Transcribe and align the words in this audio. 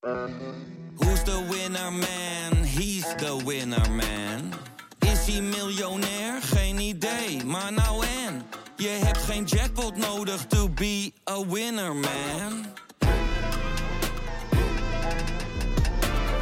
Who's 0.00 1.22
the 1.24 1.46
winner 1.50 1.90
man? 1.90 2.64
He's 2.64 3.04
the 3.16 3.36
winner 3.44 3.90
man. 3.90 4.52
Is 4.98 5.26
hij 5.26 5.40
miljonair? 5.40 6.42
Geen 6.42 6.78
idee, 6.78 7.44
maar 7.44 7.72
nou 7.72 8.04
en. 8.26 8.42
Je 8.76 8.88
hebt 8.88 9.18
geen 9.18 9.44
jackpot 9.44 9.96
nodig 9.96 10.46
to 10.46 10.68
be 10.68 11.12
a 11.30 11.46
winner 11.46 11.94
man. 11.94 12.66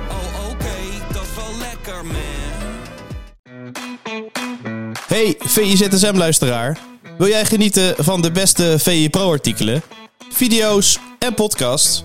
Oh 0.09 0.50
oké, 0.50 1.12
dat 1.12 1.22
is 1.22 1.34
wel 1.36 1.59
lekker 1.59 2.04
man. 2.06 2.16
Hey 5.06 5.34
VIZSM-luisteraar. 5.38 6.79
Wil 7.16 7.29
jij 7.29 7.45
genieten 7.45 8.04
van 8.04 8.22
de 8.22 8.30
beste 8.30 8.77
VI 8.79 9.11
Pro-artikelen, 9.11 9.82
video's 10.29 10.98
en 11.18 11.34
podcasts? 11.34 12.04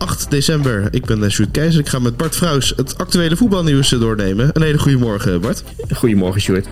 8 0.00 0.30
december. 0.30 0.88
Ik 0.90 1.04
ben 1.04 1.24
eh, 1.24 1.30
Sjoerd 1.30 1.50
Keizer. 1.50 1.80
Ik 1.80 1.88
ga 1.88 1.98
met 1.98 2.16
Bart 2.16 2.36
Vrouws 2.36 2.72
het 2.76 2.98
actuele 2.98 3.36
voetbalnieuws 3.36 3.92
eh, 3.92 4.00
doornemen. 4.00 4.50
Een 4.52 4.62
hele 4.62 4.78
goede 4.78 4.98
morgen, 4.98 5.40
Bart. 5.40 5.62
Goedemorgen, 5.94 6.40
Sjoerd. 6.40 6.66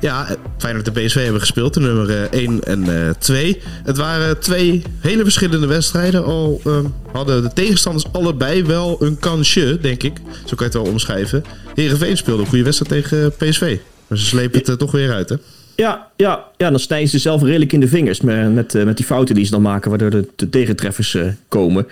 Ja, 0.00 0.28
eh, 0.28 0.36
fijn 0.58 0.74
dat 0.74 0.84
de 0.84 1.00
PSV 1.00 1.22
hebben 1.22 1.40
gespeeld, 1.40 1.74
de 1.74 1.80
nummer 1.80 2.28
1 2.30 2.64
en 2.64 3.16
2. 3.18 3.60
Het 3.84 3.96
waren 3.96 4.38
twee 4.38 4.82
hele 5.00 5.22
verschillende 5.22 5.66
wedstrijden. 5.66 6.24
Al 6.24 6.60
ehm, 6.64 6.84
hadden 7.12 7.42
de 7.42 7.52
tegenstanders 7.52 8.12
allebei 8.12 8.64
wel 8.64 8.96
een 9.00 9.18
kansje, 9.18 9.78
denk 9.80 10.02
ik. 10.02 10.16
Zo 10.44 10.56
kan 10.56 10.56
je 10.56 10.64
het 10.64 10.74
wel 10.74 10.92
omschrijven. 10.92 11.44
Heerenveen 11.74 12.16
speelde 12.16 12.42
een 12.42 12.48
goede 12.48 12.64
wedstrijd 12.64 13.02
tegen 13.02 13.32
PSV. 13.32 13.78
Maar 14.06 14.18
ze 14.18 14.24
slepen 14.24 14.60
het 14.64 14.78
toch 14.78 14.90
weer 14.90 15.12
uit, 15.12 15.28
hè? 15.28 15.36
Ja, 15.76 16.08
ja, 16.16 16.44
ja, 16.56 16.70
dan 16.70 16.78
snijden 16.78 17.08
ze 17.08 17.18
zelf 17.18 17.42
redelijk 17.42 17.72
in 17.72 17.80
de 17.80 17.88
vingers 17.88 18.20
met, 18.20 18.54
met, 18.54 18.84
met 18.84 18.96
die 18.96 19.06
fouten 19.06 19.34
die 19.34 19.44
ze 19.44 19.50
dan 19.50 19.62
maken, 19.62 19.90
waardoor 19.90 20.10
de, 20.10 20.28
de 20.36 20.48
tegentreffers 20.48 21.14
uh, 21.14 21.24
komen. 21.48 21.86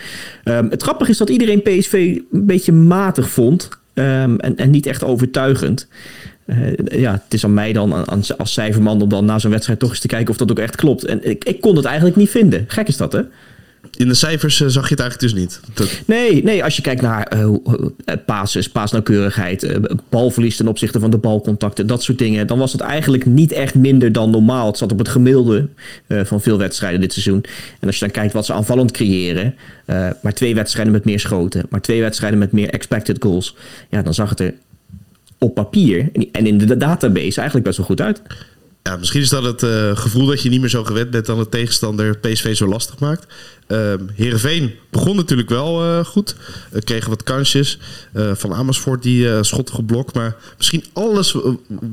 Um, 0.44 0.70
het 0.70 0.82
grappige 0.82 1.10
is 1.10 1.18
dat 1.18 1.30
iedereen 1.30 1.62
PSV 1.62 2.18
een 2.32 2.46
beetje 2.46 2.72
matig 2.72 3.30
vond 3.30 3.68
um, 3.94 4.40
en, 4.40 4.56
en 4.56 4.70
niet 4.70 4.86
echt 4.86 5.04
overtuigend. 5.04 5.86
Uh, 6.46 6.56
ja, 6.84 7.12
het 7.12 7.34
is 7.34 7.44
aan 7.44 7.54
mij 7.54 7.72
dan 7.72 7.94
aan, 7.94 8.22
als 8.36 8.52
cijferman 8.52 9.02
om 9.02 9.08
dan 9.08 9.24
na 9.24 9.38
zo'n 9.38 9.50
wedstrijd 9.50 9.78
toch 9.78 9.90
eens 9.90 10.00
te 10.00 10.06
kijken 10.06 10.30
of 10.30 10.36
dat 10.36 10.50
ook 10.50 10.58
echt 10.58 10.76
klopt. 10.76 11.04
En 11.04 11.30
ik, 11.30 11.44
ik 11.44 11.60
kon 11.60 11.76
het 11.76 11.84
eigenlijk 11.84 12.16
niet 12.16 12.30
vinden. 12.30 12.64
Gek 12.68 12.88
is 12.88 12.96
dat, 12.96 13.12
hè? 13.12 13.20
In 14.00 14.08
de 14.08 14.14
cijfers 14.14 14.60
uh, 14.60 14.68
zag 14.68 14.88
je 14.88 14.94
het 14.94 15.00
eigenlijk 15.00 15.32
dus 15.32 15.42
niet. 15.42 15.60
Dat... 15.74 16.00
Nee, 16.06 16.42
nee, 16.44 16.64
als 16.64 16.76
je 16.76 16.82
kijkt 16.82 17.02
naar 17.02 17.32
uh, 17.36 17.54
passes, 18.26 18.68
paasnauwkeurigheid, 18.68 19.62
uh, 19.62 19.76
balverlies 20.08 20.56
ten 20.56 20.68
opzichte 20.68 21.00
van 21.00 21.10
de 21.10 21.18
balcontacten, 21.18 21.86
dat 21.86 22.02
soort 22.02 22.18
dingen, 22.18 22.46
dan 22.46 22.58
was 22.58 22.72
het 22.72 22.80
eigenlijk 22.80 23.26
niet 23.26 23.52
echt 23.52 23.74
minder 23.74 24.12
dan 24.12 24.30
normaal. 24.30 24.66
Het 24.66 24.78
zat 24.78 24.92
op 24.92 24.98
het 24.98 25.08
gemiddelde 25.08 25.68
van 26.08 26.40
veel 26.40 26.58
wedstrijden 26.58 27.00
dit 27.00 27.12
seizoen. 27.12 27.44
En 27.80 27.86
als 27.86 27.98
je 27.98 28.04
dan 28.04 28.14
kijkt 28.14 28.32
wat 28.32 28.46
ze 28.46 28.52
aanvallend 28.52 28.90
creëren, 28.90 29.54
maar 30.22 30.34
twee 30.34 30.54
wedstrijden 30.54 30.92
met 30.92 31.04
meer 31.04 31.20
schoten, 31.20 31.66
maar 31.70 31.80
twee 31.80 32.00
wedstrijden 32.00 32.38
met 32.38 32.52
meer 32.52 32.70
expected 32.70 33.22
goals, 33.22 33.56
ja, 33.90 34.02
dan 34.02 34.14
zag 34.14 34.30
het 34.30 34.40
er 34.40 34.54
op 35.38 35.54
papier 35.54 36.08
en 36.32 36.46
in 36.46 36.58
de 36.58 36.76
database 36.76 37.36
eigenlijk 37.36 37.64
best 37.64 37.76
wel 37.76 37.86
goed 37.86 38.00
uit. 38.00 38.22
Ja, 38.82 38.96
misschien 38.96 39.20
is 39.20 39.28
dat 39.28 39.42
het 39.42 39.62
uh, 39.62 39.96
gevoel 39.96 40.26
dat 40.26 40.42
je 40.42 40.48
niet 40.48 40.60
meer 40.60 40.68
zo 40.68 40.84
gewend 40.84 41.10
bent 41.10 41.26
dan 41.26 41.38
de 41.38 41.48
tegenstander 41.48 42.18
PSV 42.18 42.56
zo 42.56 42.66
lastig 42.66 42.98
maakt. 42.98 43.26
Uh, 43.72 43.94
Heerenveen 44.14 44.70
begon 44.90 45.16
natuurlijk 45.16 45.48
wel 45.48 45.84
uh, 45.84 46.04
goed. 46.04 46.36
Uh, 46.72 46.80
kregen 46.80 47.10
wat 47.10 47.22
kansjes. 47.22 47.78
van 48.14 48.54
Amersfoort 48.54 49.02
die 49.02 49.44
schotten 49.44 49.74
geblokt. 49.74 50.14
Maar 50.14 50.36
misschien 50.56 50.84
alles 50.92 51.36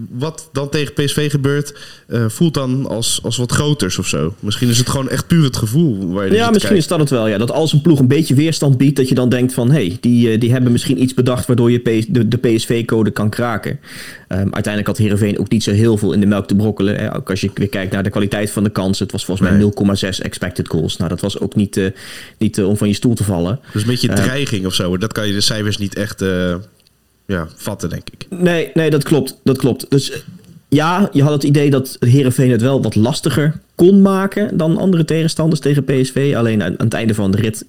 wat 0.10 0.50
dan 0.52 0.70
tegen 0.70 0.94
PSV 0.94 1.32
gebeurt... 1.32 1.74
voelt 2.28 2.54
dan 2.54 2.88
als, 2.88 3.20
als 3.24 3.38
wat 3.38 3.52
groters 3.52 3.98
of 3.98 4.08
zo. 4.08 4.36
Misschien 4.40 4.70
is 4.70 4.78
het 4.78 4.90
gewoon 4.90 5.10
echt 5.10 5.28
puur 5.28 5.44
het 5.44 5.58
gevoel 5.58 6.12
waar 6.12 6.26
je 6.26 6.34
Ja, 6.34 6.50
misschien 6.50 6.76
is 6.76 6.88
dat 6.88 7.00
het 7.00 7.10
wel. 7.10 7.28
Ja. 7.28 7.38
Dat 7.38 7.52
als 7.52 7.74
een 7.74 7.82
ploeg 7.82 8.00
een 8.00 8.08
beetje 8.08 8.36
weerstand 8.36 8.78
biedt... 8.78 8.96
dat 8.96 9.10
je 9.10 9.16
dan 9.16 9.30
denkt 9.30 9.54
van... 9.54 9.68
hé, 9.72 9.88
hey, 9.88 9.98
die, 10.00 10.38
die 10.38 10.52
hebben 10.52 10.72
misschien 10.72 11.02
iets 11.02 11.14
bedacht... 11.14 11.48
waardoor 11.48 11.72
je 11.72 11.80
PS, 11.80 12.06
de, 12.08 12.28
de 12.28 12.38
PSV-code 12.38 13.12
kan 13.12 13.30
kraken. 13.30 13.80
Um, 14.30 14.38
uiteindelijk 14.38 14.88
had 14.88 14.98
Heerenveen 14.98 15.40
ook 15.40 15.50
niet 15.50 15.64
zo 15.64 15.72
heel 15.72 15.98
veel 15.98 16.14
in 16.14 16.20
de 16.20 16.26
melk 16.26 16.48
te 16.48 16.56
brokkelen. 16.56 16.96
Hè. 16.96 17.16
Ook 17.16 17.30
als 17.30 17.42
je 17.42 17.52
weer 17.54 17.70
kijkt 17.70 17.92
naar 17.92 18.04
de 18.04 18.10
kwaliteit 18.10 18.52
van 18.52 18.64
de 18.64 18.70
kansen. 18.70 19.04
Het 19.04 19.12
was 19.12 19.26
volgens 19.26 19.50
mij 19.50 19.58
nee. 19.58 20.14
0,6 20.14 20.22
expected 20.22 20.68
goals. 20.68 20.98
Nou, 20.98 21.10
dat 21.10 21.22
was 21.22 21.40
ook 21.40 21.56
niet 21.56 21.67
niet, 21.76 21.78
uh, 21.78 21.90
niet 22.38 22.58
uh, 22.58 22.68
om 22.68 22.78
van 22.78 22.88
je 22.88 22.94
stoel 22.94 23.16
te 23.16 23.24
vallen. 23.24 23.60
Dus 23.74 23.82
een 23.82 23.88
beetje 23.88 24.14
dreiging 24.14 24.66
of 24.66 24.74
zo. 24.74 24.98
Dat 24.98 25.14
kan 25.14 25.28
je 25.28 25.34
de 25.34 25.42
cijfers 25.42 25.78
niet 25.78 25.96
echt 25.96 26.24
ja, 27.26 27.48
vatten, 27.56 27.90
denk 27.90 28.10
ik. 28.10 28.28
Nee, 28.30 28.72
nee, 28.74 28.90
dat 28.90 29.04
klopt. 29.04 29.40
Dat 29.44 29.58
klopt. 29.58 29.86
Dus 29.90 30.24
ja, 30.70 31.10
je 31.12 31.24
had 31.24 31.32
het 31.32 31.44
idee 31.44 31.70
dat 31.70 31.98
Herenveen 32.00 32.52
het 32.52 32.62
wel 32.62 32.82
wat 32.82 32.96
lastiger 32.96 33.60
kon 33.76 34.02
maken 34.02 34.58
dan 34.58 34.78
andere 34.78 35.06
tegenstanders 35.06 35.62
tegen 35.62 35.84
PSV. 35.84 36.34
Alleen 36.38 36.64
aan, 36.64 36.80
aan 36.80 36.86
het 36.86 36.94
einde 36.94 37.14
van 37.14 37.32
de 37.32 37.38
rit 37.38 37.66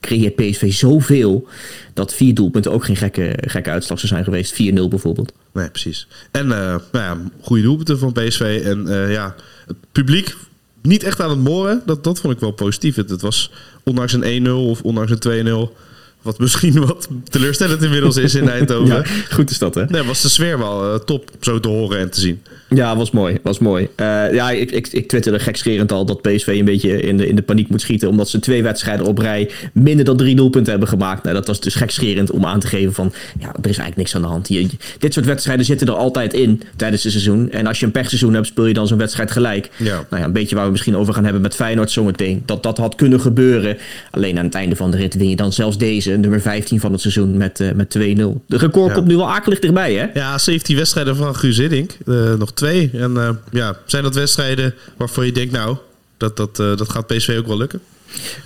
creëert 0.00 0.34
PSV 0.34 0.72
zoveel 0.72 1.48
dat 1.94 2.14
vier 2.14 2.34
doelpunten 2.34 2.72
ook 2.72 2.84
geen 2.84 2.96
gekke, 2.96 3.38
gekke 3.40 3.70
uitslag 3.70 3.98
zou 3.98 4.12
zijn 4.12 4.24
geweest. 4.24 4.52
4-0 4.52 4.56
bijvoorbeeld. 4.88 5.32
Nee, 5.52 5.70
precies. 5.70 6.08
En 6.30 6.46
uh, 6.46 6.50
nou 6.52 6.80
ja, 6.92 7.18
goede 7.40 7.62
doelpunten 7.62 7.98
van 7.98 8.12
PSV. 8.12 8.62
En 8.64 8.86
uh, 8.86 9.12
ja, 9.12 9.34
het 9.66 9.76
publiek 9.92 10.36
niet 10.82 11.02
echt 11.02 11.20
aan 11.20 11.30
het 11.30 11.38
moren. 11.38 11.82
Dat, 11.86 12.04
dat 12.04 12.20
vond 12.20 12.34
ik 12.34 12.40
wel 12.40 12.50
positief. 12.50 12.96
Het, 12.96 13.10
het 13.10 13.20
was 13.20 13.50
ondanks 13.82 14.12
een 14.12 14.46
1-0 14.46 14.50
of 14.50 14.82
ondanks 14.82 15.12
een 15.24 15.68
2-0 15.68 15.72
wat 16.22 16.38
misschien 16.38 16.80
wat 16.86 17.08
teleurstellend 17.24 17.82
inmiddels 17.82 18.16
is 18.16 18.34
in 18.34 18.48
Eindhoven. 18.58 18.96
ja, 18.96 19.04
goed 19.30 19.50
is 19.50 19.58
dat, 19.58 19.74
hè? 19.74 19.84
Nee, 19.84 20.02
was 20.02 20.22
de 20.22 20.28
sfeer 20.28 20.58
wel 20.58 20.94
uh, 20.94 20.98
top 20.98 21.30
zo 21.40 21.60
te 21.60 21.68
horen 21.68 21.98
en 21.98 22.10
te 22.10 22.20
zien. 22.20 22.42
Ja, 22.74 22.96
was 22.96 23.10
mooi. 23.10 23.38
Was 23.42 23.58
mooi. 23.58 23.88
Uh, 23.96 24.32
ja, 24.32 24.50
ik, 24.50 24.70
ik, 24.70 24.88
ik 24.88 25.08
twitterde 25.08 25.38
gekscherend 25.38 25.92
al 25.92 26.04
dat 26.04 26.22
PSV 26.22 26.46
een 26.46 26.64
beetje 26.64 27.00
in 27.00 27.16
de, 27.16 27.26
in 27.26 27.36
de 27.36 27.42
paniek 27.42 27.68
moet 27.68 27.80
schieten. 27.80 28.08
Omdat 28.08 28.28
ze 28.28 28.38
twee 28.38 28.62
wedstrijden 28.62 29.06
op 29.06 29.18
rij 29.18 29.50
minder 29.72 30.04
dan 30.04 30.16
drie 30.16 30.34
doelpunten 30.34 30.70
hebben 30.70 30.88
gemaakt. 30.88 31.22
Nou, 31.22 31.34
dat 31.34 31.46
was 31.46 31.60
dus 31.60 31.74
gekscherend 31.74 32.30
om 32.30 32.46
aan 32.46 32.60
te 32.60 32.66
geven 32.66 32.92
van... 32.92 33.12
Ja, 33.38 33.46
er 33.46 33.70
is 33.70 33.78
eigenlijk 33.78 33.96
niks 33.96 34.14
aan 34.14 34.22
de 34.22 34.28
hand. 34.28 34.48
Je, 34.48 34.68
dit 34.98 35.12
soort 35.12 35.26
wedstrijden 35.26 35.64
zitten 35.64 35.86
er 35.86 35.94
altijd 35.94 36.34
in 36.34 36.62
tijdens 36.76 37.02
het 37.02 37.12
seizoen. 37.12 37.50
En 37.50 37.66
als 37.66 37.80
je 37.80 37.86
een 37.86 37.92
pechseizoen 37.92 38.34
hebt, 38.34 38.46
speel 38.46 38.66
je 38.66 38.74
dan 38.74 38.86
zo'n 38.86 38.98
wedstrijd 38.98 39.30
gelijk. 39.30 39.70
Ja. 39.76 40.04
Nou 40.10 40.22
ja, 40.22 40.24
een 40.24 40.32
beetje 40.32 40.54
waar 40.54 40.64
we 40.64 40.70
misschien 40.70 40.96
over 40.96 41.14
gaan 41.14 41.24
hebben 41.24 41.42
met 41.42 41.54
Feyenoord 41.54 41.90
zometeen. 41.90 42.42
Dat 42.46 42.62
dat 42.62 42.78
had 42.78 42.94
kunnen 42.94 43.20
gebeuren. 43.20 43.76
Alleen 44.10 44.38
aan 44.38 44.44
het 44.44 44.54
einde 44.54 44.76
van 44.76 44.90
de 44.90 44.96
rit 44.96 45.14
win 45.14 45.28
je 45.28 45.36
dan 45.36 45.52
zelfs 45.52 45.78
deze, 45.78 46.11
nummer 46.20 46.40
15 46.40 46.80
van 46.80 46.92
het 46.92 47.00
seizoen, 47.00 47.36
met, 47.36 47.60
uh, 47.60 47.72
met 47.72 47.96
2-0. 47.98 48.00
De 48.46 48.56
record 48.56 48.88
ja. 48.88 48.94
komt 48.94 49.06
nu 49.06 49.16
wel 49.16 49.30
akelig 49.30 49.58
dichtbij, 49.58 49.94
hè? 49.94 50.06
Ja, 50.20 50.38
17 50.38 50.76
wedstrijden 50.76 51.16
van 51.16 51.36
Guus 51.36 51.56
Hiddink. 51.56 51.96
Uh, 52.06 52.34
nog 52.34 52.52
twee. 52.52 52.90
En 52.92 53.38
ja, 53.50 53.76
zijn 53.86 54.02
dat 54.02 54.14
wedstrijden 54.14 54.74
waarvan 54.96 55.26
je 55.26 55.32
denkt, 55.32 55.52
nou, 55.52 55.76
dat, 56.16 56.36
dat, 56.36 56.56
dat 56.56 56.88
gaat 56.88 57.06
PSV 57.06 57.36
ook 57.38 57.46
wel 57.46 57.56
lukken? 57.56 57.80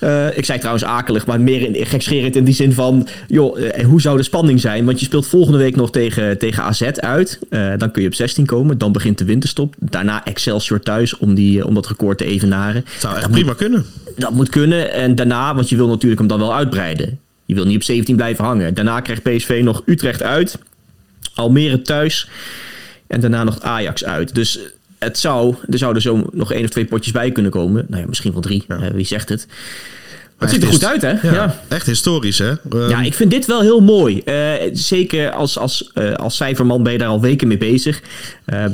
Uh, 0.01 0.37
ik 0.37 0.45
zei 0.45 0.59
trouwens 0.59 0.85
akelig, 0.85 1.27
maar 1.27 1.41
meer 1.41 1.75
in, 1.75 1.87
gekscherend 1.87 2.37
in 2.37 2.45
die 2.45 2.55
zin 2.55 2.73
van... 2.73 3.09
joh, 3.29 3.59
uh, 3.59 3.85
hoe 3.85 4.01
zou 4.01 4.17
de 4.17 4.23
spanning 4.23 4.61
zijn? 4.61 4.85
Want 4.85 5.01
je 5.01 5.07
speelt 5.07 5.27
volgende 5.27 5.59
week 5.59 5.77
nog 5.77 5.91
tegen, 5.91 6.39
tegen 6.39 6.63
AZ 6.63 6.83
uit. 6.83 7.39
Uh, 7.51 7.73
dan 7.79 7.91
kun 7.91 8.03
je 8.03 8.09
op 8.09 8.15
16 8.15 8.47
komen. 8.47 8.79
Dan 8.79 8.93
begint 8.93 9.19
de 9.19 9.25
winterstop. 9.25 9.75
Daarna 9.79 10.25
Excelsior 10.25 10.81
thuis 10.81 11.19
om, 11.19 11.35
die, 11.35 11.67
om 11.67 11.75
dat 11.75 11.87
record 11.87 12.19
te 12.19 12.25
evenaren. 12.25 12.85
Zou 12.99 13.13
echt 13.13 13.23
dat 13.23 13.31
prima 13.31 13.47
moet, 13.47 13.57
kunnen. 13.57 13.85
Dat 14.17 14.31
moet 14.31 14.49
kunnen. 14.49 14.93
En 14.93 15.15
daarna, 15.15 15.55
want 15.55 15.69
je 15.69 15.77
wil 15.77 15.89
natuurlijk 15.89 16.21
hem 16.21 16.29
dan 16.29 16.39
wel 16.39 16.55
uitbreiden. 16.55 17.19
Je 17.47 17.55
wil 17.55 17.67
niet 17.67 17.77
op 17.77 17.83
17 17.83 18.17
blijven 18.17 18.45
hangen. 18.45 18.75
Daarna 18.75 19.01
krijgt 19.01 19.23
PSV 19.23 19.61
nog 19.65 19.83
Utrecht 19.87 20.23
uit. 20.23 20.59
Almere 21.35 21.83
thuis. 21.83 22.29
En 23.07 23.21
daarna 23.21 23.45
nog 23.45 23.61
Ajax 23.61 24.05
uit. 24.05 24.35
Dus 24.35 24.59
het 24.99 25.19
zou, 25.19 25.55
er 25.71 25.79
zouden 25.79 26.03
zo 26.03 26.27
nog 26.33 26.53
één 26.53 26.65
of 26.65 26.71
twee 26.71 26.85
potjes 26.85 27.13
bij 27.13 27.33
kunnen 27.33 27.53
komen. 27.53 27.87
Nou 27.89 28.01
ja, 28.01 28.09
misschien 28.09 28.33
wel 28.33 28.41
drie. 28.41 28.65
Ja. 28.69 28.93
Wie 28.93 29.07
zegt 29.07 29.29
het? 29.29 29.47
Maar 30.39 30.49
het 30.49 30.57
ziet 30.57 30.67
er 30.67 30.73
goed 30.73 30.85
uit, 30.85 31.03
hè? 31.03 31.29
Ja, 31.29 31.35
ja. 31.35 31.61
Echt 31.69 31.87
historisch, 31.87 32.39
hè? 32.39 32.51
Um... 32.73 32.89
Ja, 32.89 33.03
ik 33.03 33.15
vind 33.15 33.31
dit 33.31 33.47
wel 33.47 33.61
heel 33.61 33.81
mooi. 33.81 34.23
Uh, 34.25 34.53
zeker 34.73 35.31
als, 35.31 35.59
als, 35.59 35.91
uh, 35.95 36.13
als 36.15 36.37
cijferman 36.37 36.83
ben 36.83 36.93
je 36.93 36.99
daar 36.99 37.09
al 37.09 37.21
weken 37.21 37.49
mee 37.49 37.59
bezig. 37.59 38.03
Uh, 38.47 38.65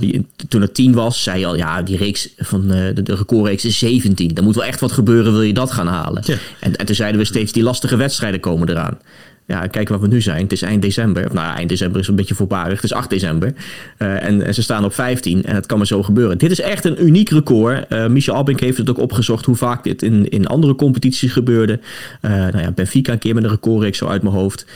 toen 0.49 0.61
het 0.61 0.75
10 0.75 0.93
was, 0.93 1.23
zei 1.23 1.39
je 1.39 1.47
al... 1.47 1.57
ja, 1.57 1.83
die 1.83 1.97
reeks 1.97 2.29
van 2.37 2.69
de, 2.69 3.03
de 3.03 3.15
recordreeks 3.15 3.65
is 3.65 3.79
17. 3.79 4.37
Er 4.37 4.43
moet 4.43 4.55
wel 4.55 4.65
echt 4.65 4.81
wat 4.81 4.93
gebeuren, 4.93 5.33
wil 5.33 5.43
je 5.43 5.53
dat 5.53 5.73
gaan 5.73 5.87
halen. 5.87 6.23
Ja. 6.27 6.37
En, 6.61 6.77
en 6.77 6.87
toen 6.87 6.95
zeiden 6.95 7.21
we 7.21 7.27
steeds, 7.27 7.53
die 7.53 7.63
lastige 7.63 7.97
wedstrijden 7.97 8.41
komen 8.41 8.69
eraan. 8.69 8.99
Ja, 9.47 9.67
kijk 9.67 9.89
waar 9.89 10.01
we 10.01 10.07
nu 10.07 10.21
zijn. 10.21 10.43
Het 10.43 10.53
is 10.53 10.63
eind 10.63 10.83
december. 10.83 11.27
Of, 11.27 11.33
nou, 11.33 11.57
eind 11.57 11.69
december 11.69 12.01
is 12.01 12.09
een 12.09 12.15
beetje 12.15 12.35
voorbarig. 12.35 12.75
Het 12.75 12.85
is 12.85 12.93
8 12.93 13.11
december. 13.11 13.55
Uh, 13.99 14.25
en, 14.25 14.43
en, 14.43 14.55
ze 14.55 14.63
staan 14.63 14.85
op 14.85 14.95
15. 14.95 15.45
En 15.45 15.55
het 15.55 15.67
kan 15.67 15.79
maar 15.79 15.87
zo 15.87 16.03
gebeuren. 16.03 16.39
Dit 16.39 16.51
is 16.51 16.61
echt 16.61 16.85
een 16.85 17.05
uniek 17.05 17.31
record. 17.31 17.85
Uh, 17.89 18.07
Michel 18.07 18.35
Albink 18.35 18.61
heeft 18.61 18.79
het 18.79 18.91
ook 18.91 18.99
opgezocht 18.99 19.45
hoe 19.45 19.57
vaak 19.57 19.85
dit 19.85 20.03
in, 20.03 20.29
in 20.29 20.47
andere 20.47 20.75
competities 20.75 21.33
gebeurde. 21.33 21.81
Uh, 22.23 22.31
nou 22.31 22.59
ja, 22.59 22.71
Benfica 22.71 23.13
een 23.13 23.19
keer 23.19 23.35
met 23.35 23.45
een 23.45 23.51
recordreeks 23.51 23.99
zo 23.99 24.07
uit 24.07 24.23
mijn 24.23 24.35
hoofd. 24.35 24.67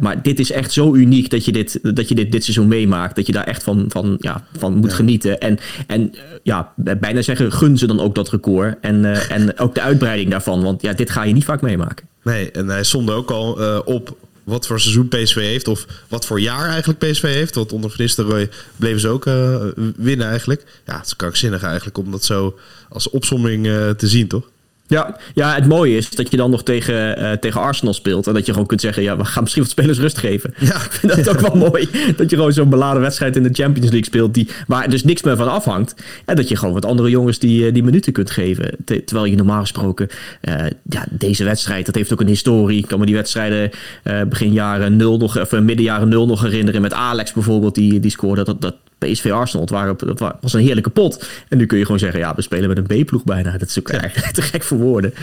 maar 0.00 0.22
dit 0.22 0.38
is 0.38 0.52
echt 0.52 0.72
zo 0.72 0.94
uniek 0.94 1.30
dat 1.30 1.44
je 1.44 1.52
dit, 1.52 1.78
dat 1.96 2.08
je 2.08 2.14
dit 2.14 2.32
dit 2.32 2.44
seizoen 2.44 2.68
meemaakt. 2.68 3.16
Dat 3.16 3.26
je 3.26 3.32
daar 3.32 3.46
echt 3.46 3.62
van, 3.62 3.84
van, 3.88 4.16
ja, 4.18 4.44
van 4.58 4.74
moet 4.74 4.90
ja. 4.90 4.96
genieten. 4.96 5.40
En, 5.40 5.58
en 5.86 6.12
ja, 6.42 6.72
bijna 6.76 7.22
zeggen, 7.22 7.52
gun 7.52 7.78
ze 7.78 7.86
dan 7.86 8.00
ook 8.00 8.14
dat 8.14 8.30
record. 8.30 8.76
En, 8.80 9.04
en 9.28 9.58
ook 9.58 9.74
de 9.74 9.80
uitbreiding 9.80 10.30
daarvan. 10.30 10.62
Want 10.62 10.82
ja, 10.82 10.92
dit 10.92 11.10
ga 11.10 11.22
je 11.22 11.32
niet 11.32 11.44
vaak 11.44 11.60
meemaken. 11.60 12.11
Nee, 12.22 12.50
en 12.50 12.68
hij 12.68 12.84
stond 12.84 13.10
ook 13.10 13.30
al 13.30 13.60
uh, 13.60 13.80
op 13.84 14.16
wat 14.44 14.66
voor 14.66 14.80
seizoen 14.80 15.08
PSV 15.08 15.34
heeft. 15.34 15.68
Of 15.68 15.86
wat 16.08 16.26
voor 16.26 16.40
jaar 16.40 16.68
eigenlijk 16.68 16.98
PSV 16.98 17.22
heeft. 17.22 17.54
Want 17.54 17.72
onder 17.72 17.90
Van 17.90 18.00
Nistelrooy 18.00 18.48
bleven 18.76 19.00
ze 19.00 19.08
ook 19.08 19.26
uh, 19.26 19.64
winnen 19.96 20.28
eigenlijk. 20.28 20.64
Ja, 20.86 20.96
het 20.96 21.06
is 21.06 21.16
krankzinnig 21.16 21.62
eigenlijk 21.62 21.98
om 21.98 22.10
dat 22.10 22.24
zo 22.24 22.58
als 22.88 23.10
opsomming 23.10 23.66
uh, 23.66 23.90
te 23.90 24.08
zien, 24.08 24.28
toch? 24.28 24.50
Ja, 24.92 25.16
ja, 25.34 25.54
het 25.54 25.66
mooie 25.66 25.96
is 25.96 26.10
dat 26.10 26.30
je 26.30 26.36
dan 26.36 26.50
nog 26.50 26.62
tegen, 26.62 27.18
uh, 27.18 27.32
tegen 27.32 27.60
Arsenal 27.60 27.94
speelt. 27.94 28.26
En 28.26 28.34
dat 28.34 28.46
je 28.46 28.52
gewoon 28.52 28.66
kunt 28.66 28.80
zeggen, 28.80 29.02
ja, 29.02 29.16
we 29.16 29.24
gaan 29.24 29.42
misschien 29.42 29.62
wat 29.62 29.72
spelers 29.72 29.98
rust 29.98 30.18
geven. 30.18 30.54
Ja. 30.58 30.74
Ik 30.92 30.92
vind 30.92 31.16
dat 31.16 31.28
ook 31.28 31.40
wel 31.40 31.68
mooi. 31.70 31.88
Dat 32.16 32.30
je 32.30 32.36
gewoon 32.36 32.52
zo'n 32.52 32.68
beladen 32.68 33.00
wedstrijd 33.00 33.36
in 33.36 33.42
de 33.42 33.48
Champions 33.52 33.90
League 33.90 34.04
speelt. 34.04 34.34
Die, 34.34 34.48
waar 34.66 34.90
dus 34.90 35.04
niks 35.04 35.22
meer 35.22 35.36
van 35.36 35.50
afhangt. 35.50 35.94
En 36.24 36.36
dat 36.36 36.48
je 36.48 36.56
gewoon 36.56 36.74
wat 36.74 36.84
andere 36.84 37.10
jongens 37.10 37.38
die, 37.38 37.72
die 37.72 37.82
minuten 37.82 38.12
kunt 38.12 38.30
geven. 38.30 38.76
Te, 38.84 39.04
terwijl 39.04 39.30
je 39.30 39.36
normaal 39.36 39.60
gesproken, 39.60 40.08
uh, 40.48 40.54
ja, 40.88 41.06
deze 41.10 41.44
wedstrijd, 41.44 41.86
dat 41.86 41.94
heeft 41.94 42.12
ook 42.12 42.20
een 42.20 42.26
historie. 42.26 42.78
Ik 42.78 42.86
kan 42.86 42.98
me 42.98 43.06
die 43.06 43.14
wedstrijden 43.14 43.70
uh, 44.04 44.22
begin 44.22 44.52
jaren 44.52 44.96
nul 44.96 45.18
nog, 45.18 45.40
of 45.40 45.52
midden 45.52 45.84
jaren 45.84 46.08
nul 46.08 46.26
nog 46.26 46.42
herinneren. 46.42 46.80
Met 46.82 46.92
Alex 46.92 47.32
bijvoorbeeld, 47.32 47.74
die, 47.74 48.00
die 48.00 48.10
scoorde. 48.10 48.44
Dat, 48.44 48.60
dat 48.60 48.74
PSV 49.06 49.30
Arsenal, 49.30 49.62
het, 49.62 49.70
waren, 49.70 49.96
het 50.06 50.20
was 50.40 50.52
een 50.52 50.60
heerlijke 50.60 50.90
pot. 50.90 51.28
En 51.48 51.58
nu 51.58 51.66
kun 51.66 51.78
je 51.78 51.84
gewoon 51.84 52.00
zeggen, 52.00 52.20
ja, 52.20 52.34
we 52.34 52.42
spelen 52.42 52.68
met 52.68 52.78
een 52.78 53.04
B-ploeg 53.04 53.24
bijna. 53.24 53.58
Dat 53.58 53.68
is 53.68 53.78
ook 53.78 53.90
ja. 53.90 54.00
te 54.32 54.42
gek 54.42 54.62
voor 54.62 54.78
woorden. 54.78 55.14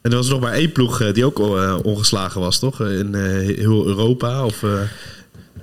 En 0.00 0.10
er 0.10 0.16
was 0.16 0.28
nog 0.28 0.40
maar 0.40 0.52
één 0.52 0.72
ploeg 0.72 1.12
die 1.12 1.24
ook 1.24 1.38
uh, 1.38 1.78
ongeslagen 1.82 2.40
was, 2.40 2.58
toch? 2.58 2.80
In 2.80 3.10
uh, 3.14 3.56
heel 3.56 3.86
Europa 3.86 4.44
of 4.44 4.64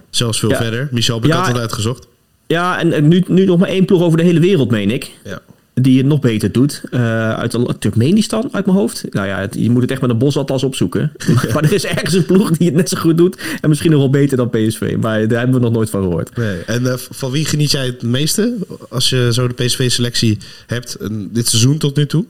zelfs 0.09 0.39
veel 0.39 0.49
ja. 0.49 0.57
verder. 0.57 0.87
Michel 0.91 1.19
Bekant 1.19 1.45
ja, 1.45 1.51
had 1.51 1.61
uitgezocht. 1.61 2.07
Ja, 2.47 2.79
en, 2.79 2.93
en, 2.93 3.07
nu, 3.07 3.23
nu 3.27 3.45
nog 3.45 3.59
maar 3.59 3.69
één 3.69 3.85
ploeg 3.85 4.01
over 4.01 4.17
de 4.17 4.23
hele 4.23 4.39
wereld, 4.39 4.71
meen 4.71 4.91
ik. 4.91 5.11
Ja. 5.23 5.41
Die 5.81 5.97
het 5.97 6.05
nog 6.05 6.19
beter 6.19 6.51
doet. 6.51 6.81
Uh, 6.91 7.33
uit 7.33 7.57
Turkmenistan, 7.79 8.49
uit 8.51 8.65
mijn 8.65 8.77
hoofd. 8.77 9.05
Nou 9.09 9.27
ja, 9.27 9.39
het, 9.39 9.55
je 9.59 9.69
moet 9.69 9.81
het 9.81 9.91
echt 9.91 10.01
met 10.01 10.09
een 10.09 10.17
bosatlas 10.17 10.63
opzoeken. 10.63 11.11
maar, 11.33 11.47
maar 11.53 11.63
er 11.63 11.73
is 11.73 11.85
ergens 11.85 12.13
een 12.13 12.25
ploeg 12.25 12.51
die 12.51 12.67
het 12.67 12.75
net 12.75 12.89
zo 12.89 12.97
goed 12.97 13.17
doet. 13.17 13.41
En 13.61 13.69
misschien 13.69 13.91
nog 13.91 13.99
wel 13.99 14.09
beter 14.09 14.37
dan 14.37 14.49
PSV. 14.49 14.95
Maar 15.01 15.27
daar 15.27 15.39
hebben 15.39 15.57
we 15.57 15.65
nog 15.65 15.73
nooit 15.73 15.89
van 15.89 16.01
gehoord. 16.01 16.37
Nee. 16.37 16.57
En 16.65 16.83
uh, 16.83 16.93
van 16.95 17.31
wie 17.31 17.45
geniet 17.45 17.71
jij 17.71 17.85
het 17.85 18.01
meeste? 18.01 18.55
Als 18.89 19.09
je 19.09 19.29
zo 19.31 19.47
de 19.47 19.53
PSV-selectie 19.53 20.37
hebt. 20.67 20.97
dit 21.31 21.47
seizoen 21.47 21.77
tot 21.77 21.95
nu 21.95 22.05
toe? 22.05 22.25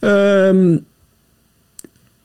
Um, 0.00 0.84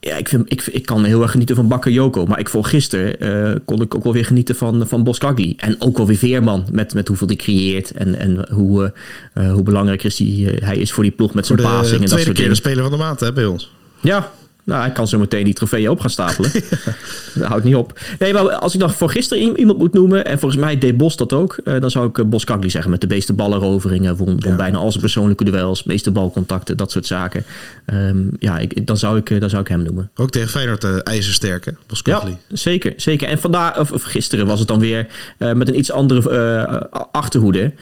ja, 0.00 0.16
ik, 0.16 0.28
vind, 0.28 0.52
ik, 0.52 0.66
ik 0.66 0.86
kan 0.86 1.04
heel 1.04 1.22
erg 1.22 1.30
genieten 1.30 1.56
van 1.56 1.68
Bakayoko. 1.68 2.26
Maar 2.26 2.38
ik 2.38 2.48
vond 2.48 2.66
gisteren 2.66 3.16
uh, 3.52 3.56
kon 3.64 3.82
ik 3.82 3.94
ook 3.94 4.04
wel 4.04 4.12
weer 4.12 4.24
genieten 4.24 4.56
van, 4.56 4.88
van 4.88 5.04
Boskagli. 5.04 5.54
En 5.56 5.76
ook 5.80 5.96
wel 5.96 6.06
weer 6.06 6.16
Veerman. 6.16 6.66
Met, 6.70 6.94
met 6.94 7.08
hoeveel 7.08 7.26
die 7.26 7.36
creëert. 7.36 7.90
En, 7.90 8.14
en 8.14 8.46
hoe, 8.52 8.92
uh, 9.34 9.52
hoe 9.52 9.62
belangrijk 9.62 10.04
is 10.04 10.16
die, 10.16 10.54
uh, 10.54 10.62
hij 10.62 10.76
is 10.76 10.92
voor 10.92 11.02
die 11.02 11.12
ploeg 11.12 11.34
met 11.34 11.46
zijn 11.46 11.58
passing. 11.58 11.94
En 11.94 12.00
dat 12.00 12.08
tweede 12.08 12.08
soort 12.08 12.24
keer 12.24 12.34
dingen. 12.34 12.50
de 12.50 12.54
speler 12.54 12.82
van 12.82 12.92
de 12.92 12.98
maand 12.98 13.20
hè, 13.20 13.32
bij 13.32 13.46
ons. 13.46 13.72
Ja, 14.00 14.32
nou, 14.68 14.80
hij 14.80 14.92
kan 14.92 15.08
zo 15.08 15.18
meteen 15.18 15.44
die 15.44 15.54
trofeeën 15.54 15.90
op 15.90 16.00
gaan 16.00 16.10
stapelen. 16.10 16.50
dat 17.34 17.44
houdt 17.44 17.64
niet 17.64 17.74
op. 17.74 18.00
Nee, 18.18 18.32
maar 18.32 18.52
als 18.52 18.74
ik 18.74 18.80
dan 18.80 18.90
voor 18.90 19.10
gisteren 19.10 19.58
iemand 19.58 19.78
moet 19.78 19.92
noemen... 19.92 20.24
en 20.24 20.38
volgens 20.38 20.60
mij 20.60 20.78
deed 20.78 20.96
Bos 20.96 21.16
dat 21.16 21.32
ook... 21.32 21.60
Uh, 21.64 21.80
dan 21.80 21.90
zou 21.90 22.08
ik 22.08 22.18
uh, 22.18 22.24
Bos 22.24 22.44
Kagli 22.44 22.70
zeggen. 22.70 22.90
Met 22.90 23.00
de 23.00 23.06
meeste 23.06 23.32
ballenroveringen. 23.32 24.16
Won, 24.16 24.40
won 24.40 24.50
ja. 24.50 24.56
bijna 24.56 24.78
al 24.78 24.90
zijn 24.90 25.02
persoonlijke 25.02 25.44
duels. 25.44 25.84
meeste 25.84 26.10
balcontacten. 26.10 26.76
Dat 26.76 26.90
soort 26.90 27.06
zaken. 27.06 27.44
Um, 27.86 28.30
ja, 28.38 28.58
ik, 28.58 28.86
dan, 28.86 28.96
zou 28.96 29.18
ik, 29.18 29.30
uh, 29.30 29.40
dan 29.40 29.50
zou 29.50 29.62
ik 29.62 29.68
hem 29.68 29.82
noemen. 29.82 30.10
Ook 30.14 30.30
tegen 30.30 30.48
Feyenoord 30.48 30.84
uh, 30.84 30.96
ijzersterke. 31.02 31.74
Bos 31.86 32.02
Kagli. 32.02 32.30
Ja, 32.30 32.56
zeker. 32.56 32.92
zeker. 32.96 33.28
En 33.28 33.38
vandaar, 33.38 33.80
of, 33.80 33.92
of 33.92 34.02
gisteren 34.02 34.46
was 34.46 34.58
het 34.58 34.68
dan 34.68 34.80
weer... 34.80 35.06
met 35.38 35.68
een 35.68 35.78
iets 35.78 35.92
andere 35.92 36.90
achterhoede... 37.12 37.72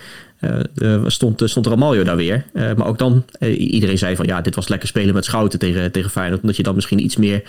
Uh, 0.40 1.02
stond, 1.06 1.42
stond 1.44 1.66
Ramaljo 1.66 2.04
daar 2.04 2.16
weer. 2.16 2.44
Uh, 2.54 2.74
maar 2.74 2.86
ook 2.86 2.98
dan, 2.98 3.24
uh, 3.40 3.60
iedereen 3.72 3.98
zei 3.98 4.16
van 4.16 4.26
ja, 4.26 4.40
dit 4.40 4.54
was 4.54 4.68
lekker 4.68 4.88
spelen 4.88 5.14
met 5.14 5.24
Schouten 5.24 5.58
tegen, 5.58 5.92
tegen 5.92 6.10
Feyenoord. 6.10 6.40
Omdat 6.40 6.56
je 6.56 6.62
dan 6.62 6.74
misschien 6.74 7.04
iets 7.04 7.16
meer, 7.16 7.42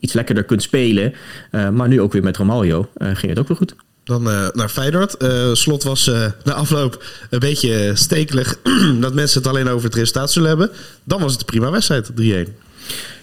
iets 0.00 0.12
lekkerder 0.12 0.44
kunt 0.44 0.62
spelen. 0.62 1.14
maar 1.50 1.88
nu 1.88 2.00
ook 2.00 2.12
weer 2.12 2.22
met 2.22 2.36
Ramaljo 2.36 2.88
ging 2.98 3.28
het 3.28 3.38
ook 3.38 3.48
weer 3.48 3.56
goed. 3.56 3.74
Dan 4.04 4.22
naar 4.52 4.68
Feyenoord. 4.68 5.16
Slot 5.52 5.82
was 5.82 6.10
na 6.44 6.52
afloop 6.52 7.04
een 7.30 7.38
beetje 7.38 7.90
stekelig 7.94 8.58
dat 9.00 9.14
mensen 9.14 9.38
het 9.38 9.48
alleen 9.48 9.68
over 9.68 9.84
het 9.84 9.94
resultaat 9.94 10.32
zullen 10.32 10.48
hebben. 10.48 10.70
Dan 11.04 11.20
was 11.20 11.32
het 11.32 11.40
een 11.40 11.46
prima 11.46 11.70
wedstrijd, 11.70 12.10
3-1. 12.20 12.67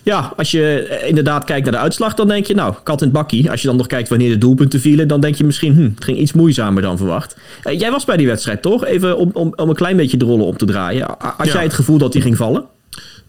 Ja, 0.05 0.33
als 0.37 0.51
je 0.51 1.03
inderdaad 1.05 1.43
kijkt 1.43 1.63
naar 1.63 1.73
de 1.73 1.79
uitslag, 1.79 2.13
dan 2.13 2.27
denk 2.27 2.45
je, 2.45 2.55
nou, 2.55 2.73
kat 2.83 3.01
in 3.01 3.07
het 3.07 3.15
bakkie. 3.15 3.51
Als 3.51 3.61
je 3.61 3.67
dan 3.67 3.77
nog 3.77 3.87
kijkt 3.87 4.09
wanneer 4.09 4.29
de 4.29 4.37
doelpunten 4.37 4.79
vielen, 4.79 5.07
dan 5.07 5.21
denk 5.21 5.35
je 5.35 5.43
misschien, 5.43 5.73
hm, 5.73 5.89
het 5.95 6.03
ging 6.03 6.17
iets 6.17 6.33
moeizamer 6.33 6.81
dan 6.81 6.97
verwacht. 6.97 7.35
Uh, 7.63 7.79
jij 7.79 7.91
was 7.91 8.05
bij 8.05 8.17
die 8.17 8.27
wedstrijd, 8.27 8.61
toch? 8.61 8.85
Even 8.85 9.17
om, 9.17 9.29
om, 9.33 9.53
om 9.55 9.69
een 9.69 9.75
klein 9.75 9.97
beetje 9.97 10.17
de 10.17 10.25
rollen 10.25 10.45
op 10.45 10.57
te 10.57 10.65
draaien. 10.65 11.15
Had 11.17 11.47
ja. 11.47 11.53
jij 11.53 11.63
het 11.63 11.73
gevoel 11.73 11.97
dat 11.97 12.11
die 12.11 12.21
ging 12.21 12.37
vallen? 12.37 12.65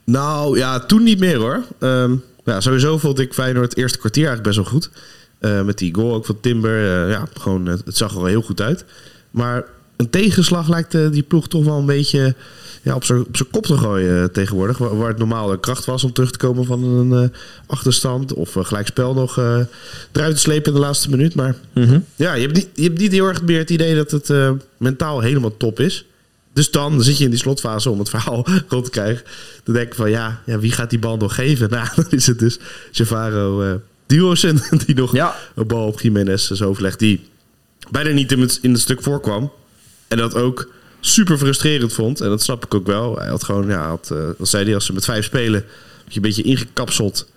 Nou, 0.05 0.59
ja, 0.59 0.81
toen 0.81 1.03
niet 1.03 1.19
meer 1.19 1.37
hoor. 1.37 1.62
Um, 1.79 2.23
ja, 2.44 2.61
sowieso 2.61 2.99
vond 2.99 3.19
ik 3.19 3.35
Feyenoord 3.35 3.71
het 3.71 3.79
eerste 3.79 3.99
kwartier 3.99 4.27
eigenlijk 4.27 4.56
best 4.56 4.71
wel 4.71 4.79
goed. 4.79 4.91
Uh, 5.41 5.62
met 5.62 5.79
die 5.79 5.94
goal 5.94 6.15
ook 6.15 6.27
van 6.27 6.41
Timber. 6.41 7.05
Uh, 7.05 7.11
ja, 7.11 7.27
gewoon, 7.41 7.67
het 7.67 7.97
zag 7.97 8.11
er 8.11 8.17
wel 8.21 8.27
heel 8.27 8.43
goed 8.43 8.61
uit. 8.61 8.85
Maar 9.31 9.65
een 9.97 10.11
tegenslag 10.11 10.69
lijkt 10.69 11.12
die 11.12 11.23
ploeg 11.23 11.49
toch 11.49 11.65
wel 11.65 11.79
een 11.79 11.87
beetje 11.87 12.35
ja, 12.87 12.94
op 12.94 13.05
zijn 13.05 13.27
kop 13.50 13.67
te 13.67 13.77
gooien 13.77 14.33
tegenwoordig. 14.33 14.79
Waar, 14.79 14.97
waar, 14.97 15.09
het 15.09 15.19
normaal 15.19 15.49
de 15.49 15.61
kracht 15.61 15.85
was 15.85 16.05
om 16.05 16.12
terug 16.12 16.31
te 16.31 16.38
komen 16.38 16.65
van 16.65 16.85
een 16.85 17.23
uh, 17.23 17.29
achterstand. 17.67 18.33
Of 18.33 18.56
uh, 18.56 18.65
gelijkspel 18.65 19.15
nog 19.15 19.37
eruit 20.12 20.35
te 20.35 20.41
slepen 20.41 20.73
in 20.73 20.79
de 20.79 20.85
laatste 20.85 21.11
minuut. 21.11 21.35
Maar 21.35 21.56
mm 21.73 21.85
-hmm. 21.85 22.05
ja, 22.17 22.35
je 22.35 22.43
hebt, 22.43 22.55
niet, 22.55 22.69
je 22.75 22.83
hebt 22.83 22.99
niet 22.99 23.12
heel 23.12 23.27
erg 23.27 23.43
meer 23.43 23.59
het 23.59 23.71
idee 23.71 23.94
dat 23.94 24.11
het 24.11 24.33
mentaal 24.77 25.21
helemaal 25.21 25.56
top 25.56 25.81
is. 25.81 26.06
Dus 26.53 26.71
dan 26.71 27.03
zit 27.03 27.19
je 27.19 27.25
in 27.25 27.31
die 27.31 27.38
slotfase 27.38 27.91
om 27.91 27.99
het 27.99 28.09
verhaal 28.09 28.47
rond 28.69 28.85
te 28.85 28.91
krijgen. 28.91 29.25
Dan 29.65 29.75
denk 29.75 29.87
ik 29.87 29.94
van 29.94 30.11
ja, 30.11 30.43
ja 30.47 30.59
wie 30.59 30.73
gaat 30.73 30.91
die 30.91 30.99
bal 30.99 31.17
nog 31.17 31.35
geven? 31.35 31.71
Nou, 31.77 31.88
dan 31.97 32.06
is 32.11 32.27
het 32.27 32.38
dus 32.38 32.59
Javaro 32.93 33.81
Duosen 34.06 34.62
die 34.87 34.94
nog 34.94 35.12
ja. 35.12 35.37
een 35.55 35.67
bal 35.67 35.87
op 35.87 36.00
Jiménez 36.00 36.50
zo 36.50 36.75
verlegt. 36.75 36.99
Die 36.99 37.29
bijna 37.91 38.11
niet 38.11 38.33
in 38.33 38.41
het, 38.41 38.59
in 38.62 38.73
het 38.73 38.81
stuk 38.81 39.03
voorkwam. 39.03 39.53
En 40.09 40.17
dat 40.17 40.35
ook 40.35 40.71
super 41.00 41.38
frustrerend 41.38 41.93
vond. 41.93 42.20
En 42.20 42.28
dat 42.28 42.43
snap 42.43 42.64
ik 42.64 42.75
ook 42.75 42.87
wel. 42.87 43.16
Hij 43.16 43.28
had 43.28 43.44
gewoon, 43.44 43.69
ja, 43.69 43.88
had, 43.88 44.10
uh, 44.12 44.19
wat 44.38 44.48
zei 44.48 44.64
hij, 44.64 44.75
als 44.75 44.84
ze 44.84 44.93
met 44.93 45.04
vijf 45.04 45.25
spelen, 45.25 45.64
je 46.08 46.16
een 46.16 46.22
beetje 46.22 46.43
ingekapseld. 46.43 47.31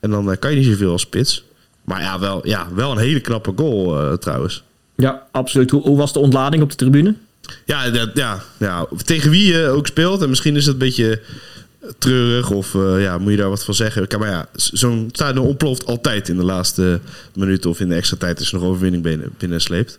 En 0.00 0.10
dan 0.10 0.30
uh, 0.30 0.36
kan 0.38 0.50
je 0.50 0.56
niet 0.56 0.66
zoveel 0.66 0.90
als 0.90 1.02
spits. 1.02 1.44
Maar 1.84 2.00
ja, 2.00 2.18
wel, 2.18 2.46
ja, 2.46 2.68
wel 2.74 2.90
een 2.90 2.98
hele 2.98 3.20
knappe 3.20 3.52
goal 3.56 4.00
uh, 4.00 4.12
trouwens. 4.12 4.62
Ja, 4.94 5.26
absoluut. 5.30 5.70
Hoe, 5.70 5.82
hoe, 5.82 5.96
was 5.96 6.12
de 6.12 6.18
ontlading 6.18 6.62
op 6.62 6.70
de 6.70 6.76
tribune? 6.76 7.14
Ja, 7.64 7.90
dat, 7.90 8.10
ja, 8.14 8.42
ja, 8.58 8.86
tegen 9.04 9.30
wie 9.30 9.52
je 9.52 9.68
ook 9.68 9.86
speelt. 9.86 10.22
En 10.22 10.28
misschien 10.28 10.56
is 10.56 10.64
het 10.64 10.72
een 10.72 10.78
beetje 10.78 11.20
treurig 11.98 12.50
of 12.50 12.72
ja, 12.98 13.18
moet 13.18 13.30
je 13.30 13.36
daar 13.36 13.48
wat 13.48 13.64
van 13.64 13.74
zeggen. 13.74 14.06
Maar 14.18 14.30
ja, 14.30 14.48
zo'n 14.54 15.08
stadion 15.12 15.46
ontploft 15.46 15.86
altijd 15.86 16.28
in 16.28 16.36
de 16.36 16.44
laatste 16.44 17.00
minuten 17.34 17.70
of 17.70 17.80
in 17.80 17.88
de 17.88 17.94
extra 17.94 18.16
tijd 18.16 18.38
als 18.38 18.50
je 18.50 18.56
nog 18.56 18.64
overwinning 18.64 19.02
binnen, 19.02 19.34
binnen 19.38 19.60
sleept. 19.60 19.98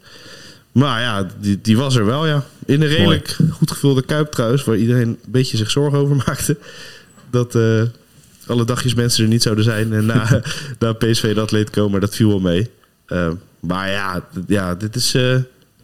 Maar 0.75 1.01
ja, 1.01 1.27
die, 1.39 1.59
die 1.61 1.77
was 1.77 1.95
er 1.95 2.05
wel, 2.05 2.27
ja. 2.27 2.43
In 2.65 2.81
een 2.81 2.87
redelijk 2.87 3.35
Mooi. 3.39 3.51
goed 3.51 3.71
gevulde 3.71 4.01
kuip 4.01 4.31
trouwens, 4.31 4.63
waar 4.63 4.75
iedereen 4.75 5.07
een 5.07 5.19
beetje 5.27 5.57
zich 5.57 5.71
zorgen 5.71 5.99
over 5.99 6.15
maakte. 6.15 6.57
Dat 7.29 7.55
uh, 7.55 7.81
alle 8.47 8.65
dagjes 8.65 8.93
mensen 8.93 9.23
er 9.23 9.29
niet 9.29 9.41
zouden 9.41 9.63
zijn 9.63 9.93
en 9.93 10.05
na, 10.05 10.41
na 10.79 10.93
PSV 10.93 11.35
dat 11.35 11.51
leed 11.51 11.69
komen, 11.69 12.01
dat 12.01 12.15
viel 12.15 12.27
wel 12.27 12.39
mee. 12.39 12.69
Uh, 13.07 13.31
maar 13.59 13.89
ja, 13.89 14.27
ja, 14.47 14.75
dit 14.75 14.95
is 14.95 15.15
uh, 15.15 15.35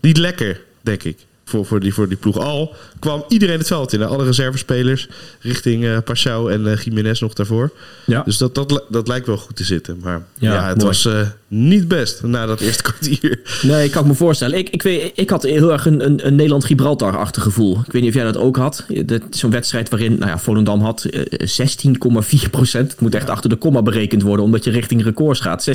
niet 0.02 0.18
lekker, 0.18 0.62
denk 0.82 1.04
ik. 1.04 1.18
Voor, 1.46 1.66
voor, 1.66 1.80
die, 1.80 1.94
voor 1.94 2.08
die 2.08 2.18
ploeg. 2.18 2.38
Al 2.38 2.76
kwam 3.00 3.24
iedereen 3.28 3.58
het 3.58 3.68
veld 3.68 3.94
in. 3.94 4.04
Alle 4.04 4.24
reservespelers 4.24 5.08
richting 5.40 5.84
uh, 5.84 5.98
Pashao 6.04 6.48
en 6.48 6.66
uh, 6.66 6.78
Jiménez 6.78 7.22
nog 7.22 7.34
daarvoor. 7.34 7.72
Ja. 8.06 8.22
Dus 8.24 8.38
dat, 8.38 8.56
dat, 8.56 8.86
dat 8.90 9.08
lijkt 9.08 9.28
wel 9.28 9.38
goed 9.38 9.56
te 9.56 9.64
zitten. 9.64 10.00
Maar 10.04 10.22
ja, 10.38 10.54
ja 10.54 10.68
het 10.68 10.78
mooi. 10.78 10.88
was 10.88 11.08
niet 11.54 11.88
best 11.88 12.24
na 12.24 12.46
dat 12.46 12.60
eerste 12.60 12.84
kwartier. 12.92 13.40
Nee, 13.62 13.86
ik 13.86 13.92
kan 13.92 14.08
me 14.08 14.14
voorstellen. 14.14 14.58
Ik, 14.58 14.70
ik, 14.70 14.82
weet, 14.82 15.12
ik 15.16 15.30
had 15.30 15.44
heel 15.44 15.72
erg 15.72 15.86
een, 15.86 16.06
een, 16.06 16.28
een 16.28 16.36
Nederland-Gibraltar-achtig 16.36 17.44
gevoel. 17.44 17.80
Ik 17.86 17.92
weet 17.92 18.02
niet 18.02 18.10
of 18.12 18.16
jij 18.16 18.24
dat 18.24 18.38
ook 18.38 18.58
had. 18.58 18.86
Zo'n 19.30 19.52
wedstrijd 19.52 19.90
waarin 19.90 20.16
nou 20.20 20.32
ja, 20.32 20.40
Volendam 20.40 20.82
had 20.82 21.10
16,4 21.10 22.50
procent. 22.52 22.92
Het 22.92 23.00
moet 23.00 23.16
echt 23.16 23.30
achter 23.30 23.50
de 23.50 23.56
komma 23.56 23.82
berekend 23.82 24.22
worden, 24.22 24.46
omdat 24.46 24.64
je 24.64 24.72
richting 24.72 25.04
records 25.04 25.40
gaat. 25.40 25.68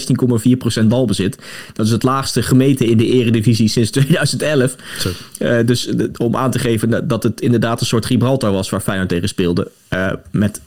16,4 0.49 0.57
procent 0.59 0.89
balbezit. 0.89 1.39
Dat 1.73 1.87
is 1.87 1.93
het 1.93 2.03
laagste 2.03 2.43
gemeten 2.43 2.87
in 2.87 2.97
de 2.97 3.07
eredivisie 3.07 3.69
sinds 3.69 3.91
2011. 3.97 4.77
dus 5.65 5.89
om 6.17 6.37
aan 6.37 6.51
te 6.51 6.59
geven 6.59 7.09
dat 7.09 7.23
het 7.23 7.41
inderdaad 7.41 7.81
een 7.81 7.87
soort 7.87 8.07
Gibraltar 8.07 8.53
was 8.53 8.71
waar 8.71 8.81
Feyenoord 8.81 9.09
tegen 9.09 9.29
speelde. 9.29 9.71
Uh, 9.91 10.13
met 10.31 10.61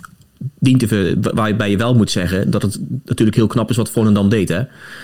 dient 0.60 0.81
even, 0.81 1.22
waarbij 1.34 1.69
je 1.69 1.77
wel 1.77 1.96
moet 1.96 2.12
zeggen 2.12 2.51
dat 2.51 2.62
het 2.62 2.79
natuurlijk 3.05 3.38
heel 3.38 3.48
knap 3.48 3.69
is 3.69 3.75
wat 3.75 3.89
Volendam 3.89 4.29
deed. 4.29 4.50
Hè? 4.50 4.62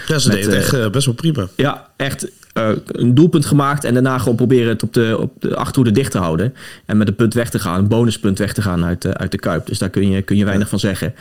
Ja, 0.07 0.19
ze 0.19 0.29
deden 0.29 0.49
het 0.49 0.59
echt 0.59 0.73
eh, 0.73 0.89
best 0.89 1.05
wel 1.05 1.15
prima. 1.15 1.47
Ja, 1.55 1.89
echt 1.95 2.31
eh, 2.53 2.69
een 2.85 3.15
doelpunt 3.15 3.45
gemaakt 3.45 3.83
en 3.83 3.93
daarna 3.93 4.17
gewoon 4.17 4.35
proberen 4.35 4.69
het 4.69 4.83
op 4.83 4.93
de, 4.93 5.17
op 5.19 5.33
de 5.39 5.55
achterhoede 5.55 5.91
dicht 5.91 6.11
te 6.11 6.17
houden. 6.17 6.53
En 6.85 6.97
met 6.97 7.07
een 7.07 7.15
punt 7.15 7.33
weg 7.33 7.49
te 7.49 7.59
gaan, 7.59 7.79
een 7.79 7.87
bonuspunt 7.87 8.37
weg 8.37 8.53
te 8.53 8.61
gaan 8.61 8.85
uit, 8.85 9.01
de 9.01 9.17
uit 9.17 9.31
de 9.31 9.37
Kuip. 9.37 9.67
Dus 9.67 9.77
daar 9.77 9.89
kun 9.89 10.09
je, 10.09 10.21
kun 10.21 10.37
je 10.37 10.45
weinig 10.45 10.69
van 10.69 10.79
zeggen. 10.79 11.13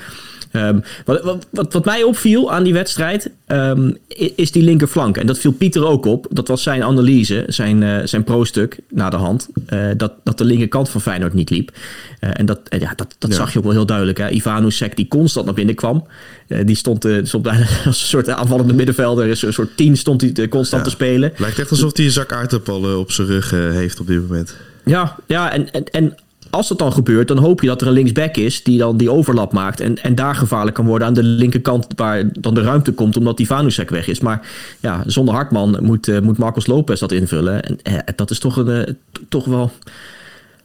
Um, 0.56 0.82
wat, 1.04 1.22
wat, 1.50 1.72
wat, 1.72 1.84
mij 1.84 2.02
opviel 2.02 2.52
aan 2.52 2.62
die 2.62 2.72
wedstrijd 2.72 3.30
um, 3.46 3.96
is 4.36 4.52
die 4.52 4.62
linkerflank. 4.62 5.16
En 5.16 5.26
dat 5.26 5.38
viel 5.38 5.52
Pieter 5.52 5.86
ook 5.86 6.06
op. 6.06 6.26
Dat 6.30 6.48
was 6.48 6.62
zijn 6.62 6.82
analyse, 6.82 7.44
zijn, 7.46 7.82
uh, 7.82 7.98
zijn 8.04 8.24
pro-stuk 8.24 8.78
na 8.90 9.10
de 9.10 9.16
hand. 9.16 9.48
Uh, 9.72 9.86
dat, 9.96 10.12
dat 10.24 10.38
de 10.38 10.44
linkerkant 10.44 10.88
van 10.88 11.00
Feyenoord 11.00 11.34
niet 11.34 11.50
liep. 11.50 11.70
Uh, 12.20 12.30
en 12.32 12.46
dat, 12.46 12.60
ja, 12.78 12.92
dat, 12.96 13.16
dat 13.18 13.30
ja. 13.30 13.36
zag 13.36 13.52
je 13.52 13.58
ook 13.58 13.64
wel 13.64 13.72
heel 13.72 13.86
duidelijk. 13.86 14.18
Hè? 14.18 14.30
Ivanusek 14.30 14.96
die 14.96 15.08
constant 15.08 15.46
naar 15.46 15.54
binnen 15.54 15.74
kwam. 15.74 16.06
die 16.64 16.76
stond, 16.76 17.08
stond 17.22 17.42
bijna 17.52 17.66
als 17.84 18.00
een 18.00 18.08
soort 18.08 18.28
aanvallende 18.28 18.74
middenvelder. 18.74 19.28
Een 19.28 19.52
soort 19.52 19.76
tien 19.76 19.96
stond 19.96 20.20
hij 20.20 20.48
constant 20.48 20.82
ja. 20.82 20.88
te 20.88 20.94
spelen. 20.94 21.32
Lijkt 21.36 21.58
echt 21.58 21.70
alsof 21.70 21.96
hij 21.96 22.04
een 22.04 22.10
zak 22.10 22.32
aardappelen 22.32 22.98
op 22.98 23.12
zijn 23.12 23.26
rug 23.26 23.50
heeft 23.50 24.00
op 24.00 24.06
dit 24.06 24.28
moment. 24.28 24.56
Ja, 24.84 25.16
ja 25.26 25.52
en, 25.52 25.70
en, 25.70 25.84
en 25.84 26.14
als 26.54 26.68
dat 26.68 26.78
dan 26.78 26.92
gebeurt, 26.92 27.28
dan 27.28 27.38
hoop 27.38 27.60
je 27.60 27.66
dat 27.66 27.80
er 27.80 27.86
een 27.86 27.92
linksback 27.92 28.36
is 28.36 28.62
die 28.62 28.78
dan 28.78 28.96
die 28.96 29.10
overlap 29.10 29.52
maakt. 29.52 29.80
En, 29.80 30.02
en 30.02 30.14
daar 30.14 30.34
gevaarlijk 30.34 30.76
kan 30.76 30.86
worden 30.86 31.06
aan 31.06 31.14
de 31.14 31.22
linkerkant 31.22 31.86
waar 31.96 32.32
dan 32.40 32.54
de 32.54 32.62
ruimte 32.62 32.92
komt 32.92 33.16
omdat 33.16 33.36
die 33.36 33.46
Vanusek 33.46 33.90
weg 33.90 34.06
is. 34.06 34.20
Maar 34.20 34.48
ja, 34.80 35.02
zonder 35.06 35.34
Hartman 35.34 35.78
moet, 35.82 36.08
uh, 36.08 36.20
moet 36.20 36.38
Marcos 36.38 36.66
Lopez 36.66 37.00
dat 37.00 37.12
invullen. 37.12 37.62
En 37.62 37.78
uh, 37.88 37.98
dat 38.16 38.30
is 38.30 38.38
toch, 38.38 38.56
een, 38.56 38.68
uh, 38.68 38.94
toch 39.28 39.44
wel 39.44 39.72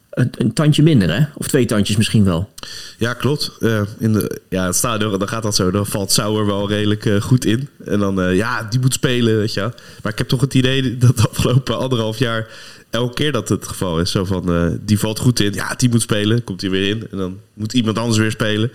een, 0.10 0.30
een, 0.38 0.54
tandje 0.54 0.84
minder, 0.84 1.14
hè? 1.16 1.26
Of 1.34 1.48
twee 1.48 1.66
tandjes 1.66 1.98
misschien 1.98 2.24
wel. 2.24 2.50
Ja, 2.98 3.14
klopt. 3.14 3.52
in 4.00 4.14
de, 4.14 4.42
ja, 4.50 4.66
het 4.66 4.76
stadion, 4.76 5.20
dan 5.20 5.28
gaat 5.28 5.44
dat 5.44 5.56
zo. 5.56 5.72
Dan 5.72 5.86
valt 5.86 6.12
Sauer 6.12 6.46
wel 6.46 6.70
redelijk 6.70 7.10
goed 7.20 7.46
in. 7.46 7.70
En 7.86 8.00
dan, 8.00 8.36
ja, 8.36 8.64
die 8.70 8.80
moet 8.80 8.94
spelen, 8.94 9.38
weet 9.38 9.54
je 9.54 9.72
Maar 10.04 10.12
ik 10.12 10.18
heb 10.18 10.28
toch 10.28 10.42
het 10.42 10.54
idee 10.54 10.98
dat 10.98 11.18
de 11.18 11.30
afgelopen 11.30 11.78
anderhalf 11.78 12.18
jaar 12.18 12.48
elke 12.90 13.14
keer 13.14 13.32
dat 13.32 13.50
het 13.50 13.68
geval 13.68 14.00
is. 14.00 14.12
Zo 14.12 14.26
van, 14.26 14.52
uh, 14.56 14.72
die 14.82 15.00
valt 15.00 15.20
goed 15.20 15.40
in. 15.40 15.54
Ja, 15.54 15.74
die 15.76 15.90
moet 15.90 16.02
spelen. 16.02 16.44
Komt 16.44 16.62
hij 16.62 16.70
weer 16.70 16.90
in. 16.90 17.08
En 17.12 17.18
dan 17.18 17.38
moet 17.54 17.74
iemand 17.74 17.98
anders 17.98 18.18
weer 18.18 18.32
spelen. 18.32 18.72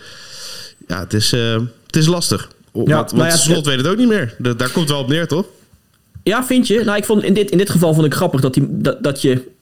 Ja, 0.89 1.01
het 1.01 1.13
is, 1.13 1.33
uh, 1.33 1.61
het 1.87 1.97
is 1.97 2.07
lastig. 2.07 2.49
Ja, 2.73 2.83
want, 2.83 3.11
want 3.11 3.33
ja, 3.33 3.37
Slot 3.37 3.67
weet 3.67 3.77
het 3.77 3.87
ook 3.87 3.97
niet 3.97 4.09
meer. 4.09 4.35
Da 4.39 4.53
daar 4.53 4.71
komt 4.71 4.89
het 4.89 4.95
wel 4.95 5.03
op 5.03 5.09
neer, 5.09 5.27
toch? 5.27 5.47
Ja, 6.23 6.45
vind 6.45 6.67
je? 6.67 6.83
Nou, 6.85 6.97
ik 6.97 7.05
vond 7.05 7.23
in 7.23 7.35
dit, 7.35 7.51
in 7.51 7.59
dit 7.59 7.71
geval 7.71 7.95
vond 7.95 8.07
ik 8.07 8.15
grappig 8.15 8.41
dat, 8.41 8.55
die, 8.55 8.67
dat, 8.71 9.03
dat 9.03 9.23
je... 9.23 9.53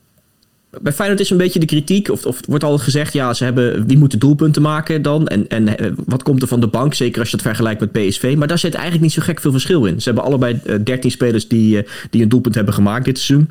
Bij 0.81 0.93
Feyenoord 0.93 1.21
is 1.21 1.31
een 1.31 1.37
beetje 1.37 1.59
de 1.59 1.67
kritiek, 1.67 2.09
of, 2.09 2.27
of 2.27 2.41
wordt 2.47 2.65
altijd 2.65 2.83
gezegd... 2.83 3.13
ja, 3.13 3.35
ze 3.35 3.45
hebben, 3.45 3.87
wie 3.87 3.99
moet 3.99 4.11
de 4.11 4.19
doelpunten 4.19 4.63
maken 4.63 5.03
dan? 5.03 5.29
En, 5.29 5.49
en 5.49 5.69
uh, 5.69 5.93
wat 6.07 6.23
komt 6.23 6.43
er 6.43 6.49
van 6.49 6.61
de 6.61 6.67
bank? 6.67 6.95
Zeker 6.95 7.21
als 7.21 7.31
je 7.31 7.37
het 7.37 7.45
vergelijkt 7.45 7.81
met 7.81 7.93
PSV. 7.93 8.35
Maar 8.39 8.49
daar 8.49 8.59
zit 8.59 8.75
eigenlijk 8.75 9.03
niet 9.03 9.13
zo 9.13 9.23
gek 9.23 9.41
veel 9.41 9.51
verschil 9.51 9.85
in. 9.85 10.01
Ze 10.01 10.09
hebben 10.09 10.25
allebei 10.25 10.61
13 10.85 11.11
spelers 11.11 11.49
die, 11.49 11.87
die 12.11 12.23
een 12.23 12.29
doelpunt 12.29 12.55
hebben 12.55 12.75
gemaakt 12.75 13.05
dit 13.05 13.19
seizoen. 13.19 13.51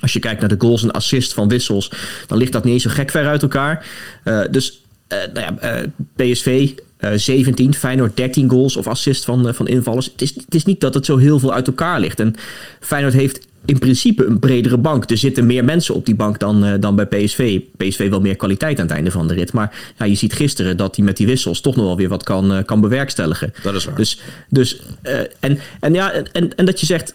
Als 0.00 0.12
je 0.12 0.18
kijkt 0.18 0.40
naar 0.40 0.48
de 0.48 0.56
goals 0.58 0.82
en 0.82 0.90
assists 0.90 1.34
van 1.34 1.48
wissels, 1.48 1.92
dan 2.26 2.38
ligt 2.38 2.52
dat 2.52 2.64
niet 2.64 2.72
eens 2.72 2.82
zo 2.82 2.90
gek 2.90 3.10
ver 3.10 3.26
uit 3.26 3.42
elkaar. 3.42 3.86
Uh, 4.24 4.40
dus 4.50 4.82
uh, 5.08 5.18
nou 5.34 5.54
ja, 5.60 5.80
uh, 5.80 5.86
PSV 6.16 6.70
17, 7.16 7.74
Feyenoord 7.74 8.16
13 8.16 8.50
goals 8.50 8.76
of 8.76 8.86
assists 8.86 9.24
van, 9.24 9.54
van 9.54 9.68
invallers. 9.68 10.06
Het 10.06 10.22
is, 10.22 10.34
het 10.34 10.54
is 10.54 10.64
niet 10.64 10.80
dat 10.80 10.94
het 10.94 11.04
zo 11.04 11.16
heel 11.16 11.38
veel 11.38 11.52
uit 11.52 11.66
elkaar 11.66 12.00
ligt. 12.00 12.20
En 12.20 12.34
Feyenoord 12.80 13.14
heeft 13.14 13.46
in 13.64 13.78
principe 13.78 14.24
een 14.24 14.38
bredere 14.38 14.78
bank. 14.78 15.10
Er 15.10 15.16
zitten 15.18 15.46
meer 15.46 15.64
mensen 15.64 15.94
op 15.94 16.06
die 16.06 16.14
bank 16.14 16.38
dan, 16.38 16.80
dan 16.80 16.96
bij 16.96 17.06
PSV. 17.06 17.60
PSV 17.76 18.08
wel 18.10 18.20
meer 18.20 18.36
kwaliteit 18.36 18.78
aan 18.78 18.86
het 18.86 18.94
einde 18.94 19.10
van 19.10 19.28
de 19.28 19.34
rit. 19.34 19.52
Maar 19.52 19.92
ja, 19.98 20.04
je 20.04 20.14
ziet 20.14 20.32
gisteren 20.32 20.76
dat 20.76 20.96
hij 20.96 21.04
met 21.04 21.16
die 21.16 21.26
wissels 21.26 21.60
toch 21.60 21.76
nog 21.76 21.84
wel 21.84 21.96
weer 21.96 22.08
wat 22.08 22.22
kan, 22.22 22.64
kan 22.64 22.80
bewerkstelligen. 22.80 23.52
Dat 23.62 23.74
is 23.74 23.84
waar. 23.84 23.96
Dus, 23.96 24.20
dus, 24.48 24.82
en, 25.40 25.58
en, 25.80 25.94
ja, 25.94 26.12
en, 26.12 26.54
en 26.54 26.64
dat 26.64 26.80
je 26.80 26.86
zegt 26.86 27.12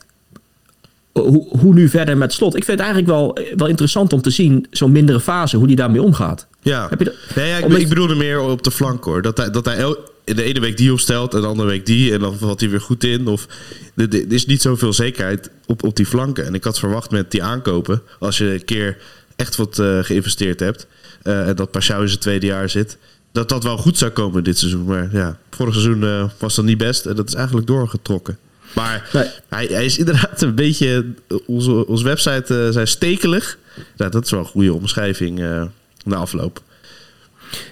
hoe, 1.22 1.48
hoe 1.60 1.74
nu 1.74 1.90
verder 1.90 2.18
met 2.18 2.34
slot. 2.34 2.56
Ik 2.56 2.64
vind 2.64 2.80
het 2.80 2.88
eigenlijk 2.88 3.18
wel, 3.18 3.38
wel 3.56 3.68
interessant 3.68 4.14
om 4.14 4.22
te 4.22 4.30
zien, 4.30 4.68
zo'n 4.72 4.92
mindere 4.92 5.20
fase, 5.20 5.58
hoe 5.58 5.68
die 5.68 5.76
daarmee 5.76 6.02
omgaat. 6.02 6.48
Ja, 6.62 6.88
Heb 6.90 7.00
je 7.00 7.06
dat, 7.06 7.14
nee, 7.36 7.48
ja 7.48 7.58
ik, 7.58 7.68
ik 7.68 7.90
bedoelde 7.90 8.16
meer 8.16 8.40
op 8.40 8.64
de 8.64 8.72
flank 8.72 9.04
hoor. 9.04 9.22
Dat 9.22 9.38
hij, 9.38 9.50
dat 9.50 9.66
hij 9.66 9.76
el, 9.78 9.98
de 10.24 10.44
ene 10.44 10.60
week 10.60 10.78
die 10.78 10.92
opstelt 10.92 11.34
en 11.34 11.42
de 11.42 11.48
andere 11.48 11.70
week 11.70 11.86
die. 11.86 12.14
En 12.14 12.20
dan 12.20 12.38
valt 12.38 12.60
hij 12.60 12.70
weer 12.70 12.82
goed 12.82 13.04
in. 13.04 13.28
Of, 13.28 13.48
er 13.96 14.32
is 14.32 14.46
niet 14.46 14.62
zoveel 14.62 14.94
zekerheid 14.94 15.50
op, 15.66 15.84
op 15.84 15.96
die 15.96 16.06
flanken. 16.06 16.46
En 16.46 16.54
ik 16.54 16.64
had 16.64 16.80
verwacht 16.80 17.12
met 17.12 17.32
die 17.32 17.44
aankopen, 17.44 18.02
als 18.20 18.38
je 18.38 18.54
een 18.54 18.66
keer 18.66 18.98
echt 19.36 19.56
wat 19.56 19.78
uh, 19.80 20.04
geïnvesteerd 20.04 20.60
hebt. 20.60 20.88
Uh, 21.24 21.48
en 21.48 21.56
dat 21.56 21.72
Pashao 21.72 22.02
in 22.02 22.08
zijn 22.08 22.20
tweede 22.20 22.46
jaar 22.46 22.70
zit. 22.70 22.98
Dat 23.32 23.50
dat 23.50 23.64
wel 23.64 23.78
goed 23.78 23.98
zou 23.98 24.12
komen 24.12 24.44
dit 24.44 24.58
seizoen. 24.58 24.86
Maar 24.86 25.10
ja, 25.12 25.38
vorig 25.50 25.74
seizoen 25.74 26.04
uh, 26.04 26.30
was 26.38 26.56
dat 26.56 26.66
niet 26.66 26.78
best. 26.78 27.06
En 27.06 27.16
dat 27.16 27.28
is 27.28 27.34
eigenlijk 27.34 27.68
doorgetrokken. 27.68 28.38
Maar 28.76 29.10
nee. 29.14 29.28
hij, 29.50 29.66
hij, 29.66 29.86
is 29.86 29.98
inderdaad 29.98 30.42
een 30.42 30.56
beetje... 30.56 31.06
Onze, 31.46 31.88
onze 31.88 32.04
website 32.04 32.54
uh, 32.54 32.70
zijn 32.70 32.88
stekelig. 32.88 33.58
Dat 33.96 34.24
is 34.24 34.32
wel 34.32 34.40
een 34.40 34.46
goede 34.46 34.74
omschrijving 34.74 35.40
uh, 35.40 35.64
na 36.04 36.16
afloop. 36.16 36.62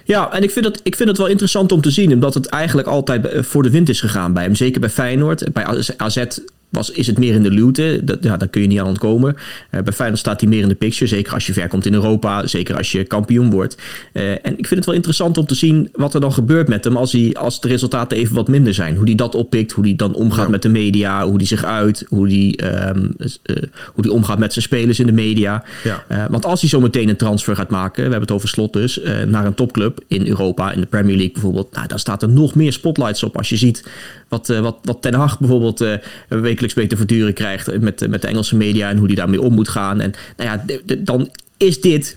Ja, 0.04 0.32
en 0.32 0.42
ik 0.42 0.50
vind, 0.50 0.64
het, 0.64 0.80
ik 0.82 0.96
vind 0.96 1.08
het 1.08 1.18
wel 1.18 1.26
interessant 1.26 1.72
om 1.72 1.80
te 1.80 1.90
zien. 1.90 2.12
Omdat 2.12 2.34
het 2.34 2.46
eigenlijk 2.46 2.88
altijd 2.88 3.46
voor 3.46 3.62
de 3.62 3.70
wind 3.70 3.88
is 3.88 4.00
gegaan 4.00 4.32
bij 4.32 4.42
hem. 4.42 4.54
Zeker 4.54 4.80
bij 4.80 4.90
Feyenoord. 4.90 5.52
Bij 5.52 5.66
AZ 5.96 6.24
was, 6.74 6.90
is 6.90 7.06
het 7.06 7.18
meer 7.18 7.34
in 7.34 7.42
de 7.42 7.50
luwte. 7.50 8.00
Dat, 8.04 8.18
ja, 8.20 8.36
daar 8.36 8.48
kun 8.48 8.62
je 8.62 8.66
niet 8.66 8.80
aan 8.80 8.86
ontkomen. 8.86 9.36
Uh, 9.70 9.80
bij 9.82 9.92
Feyenoord 9.92 10.20
staat 10.20 10.40
hij 10.40 10.48
meer 10.48 10.62
in 10.62 10.68
de 10.68 10.74
picture. 10.74 11.06
Zeker 11.06 11.32
als 11.32 11.46
je 11.46 11.52
ver 11.52 11.68
komt 11.68 11.86
in 11.86 11.94
Europa. 11.94 12.46
Zeker 12.46 12.76
als 12.76 12.92
je 12.92 13.04
kampioen 13.04 13.50
wordt. 13.50 13.76
Uh, 14.12 14.30
en 14.30 14.58
ik 14.58 14.66
vind 14.66 14.70
het 14.70 14.84
wel 14.84 14.94
interessant 14.94 15.38
om 15.38 15.46
te 15.46 15.54
zien 15.54 15.88
wat 15.92 16.14
er 16.14 16.20
dan 16.20 16.32
gebeurt 16.32 16.68
met 16.68 16.84
hem... 16.84 16.96
als, 16.96 17.12
hij, 17.12 17.34
als 17.38 17.60
de 17.60 17.68
resultaten 17.68 18.18
even 18.18 18.34
wat 18.34 18.48
minder 18.48 18.74
zijn. 18.74 18.96
Hoe 18.96 19.04
hij 19.04 19.14
dat 19.14 19.34
oppikt. 19.34 19.72
Hoe 19.72 19.84
hij 19.84 19.96
dan 19.96 20.14
omgaat 20.14 20.44
ja. 20.44 20.50
met 20.50 20.62
de 20.62 20.68
media. 20.68 21.26
Hoe 21.26 21.36
hij 21.36 21.46
zich 21.46 21.64
uit. 21.64 22.04
Hoe 22.08 22.28
hij, 22.28 22.74
um, 22.88 23.14
uh, 23.16 23.56
hoe 23.92 24.04
hij 24.04 24.10
omgaat 24.10 24.38
met 24.38 24.52
zijn 24.52 24.64
spelers 24.64 25.00
in 25.00 25.06
de 25.06 25.12
media. 25.12 25.64
Ja. 25.84 26.26
want 26.30 26.44
als 26.44 26.60
hij 26.60 26.68
zo 26.68 26.80
meteen 26.80 27.08
een 27.08 27.16
transfer 27.16 27.56
gaat 27.56 27.70
maken... 27.70 27.96
we 27.96 28.02
hebben 28.02 28.20
het 28.20 28.30
over 28.30 28.48
slot 28.48 28.72
dus... 28.72 29.00
naar 29.26 29.46
een 29.46 29.54
topclub 29.54 30.00
in 30.08 30.26
Europa. 30.26 30.72
In 30.72 30.80
de 30.80 30.86
Premier 30.86 31.16
League 31.16 31.32
bijvoorbeeld. 31.32 31.74
Nou, 31.74 31.86
dan 31.86 31.98
staat 31.98 32.22
er 32.22 32.28
nog 32.28 32.54
meer 32.54 32.72
spotlights 32.72 33.22
op. 33.22 33.36
Als 33.36 33.48
je 33.48 33.56
ziet 33.56 33.84
wat, 34.28 34.46
wat, 34.46 34.76
wat 34.82 35.02
Ten 35.02 35.14
Hag 35.14 35.38
bijvoorbeeld... 35.38 35.80
een 35.80 36.40
week 36.40 36.60
wekelijks 36.64 36.74
mee 36.74 36.86
te 36.86 36.96
verduren 36.96 37.34
krijgt 37.34 37.80
met, 37.80 38.08
met 38.08 38.22
de 38.22 38.28
Engelse 38.28 38.56
media 38.56 38.88
en 38.88 38.96
hoe 38.96 39.06
die 39.06 39.16
daarmee 39.16 39.40
om 39.40 39.54
moet 39.54 39.68
gaan. 39.68 40.00
En 40.00 40.12
nou 40.36 40.50
ja, 40.50 40.64
dan 40.98 41.30
is 41.56 41.80
dit 41.80 42.14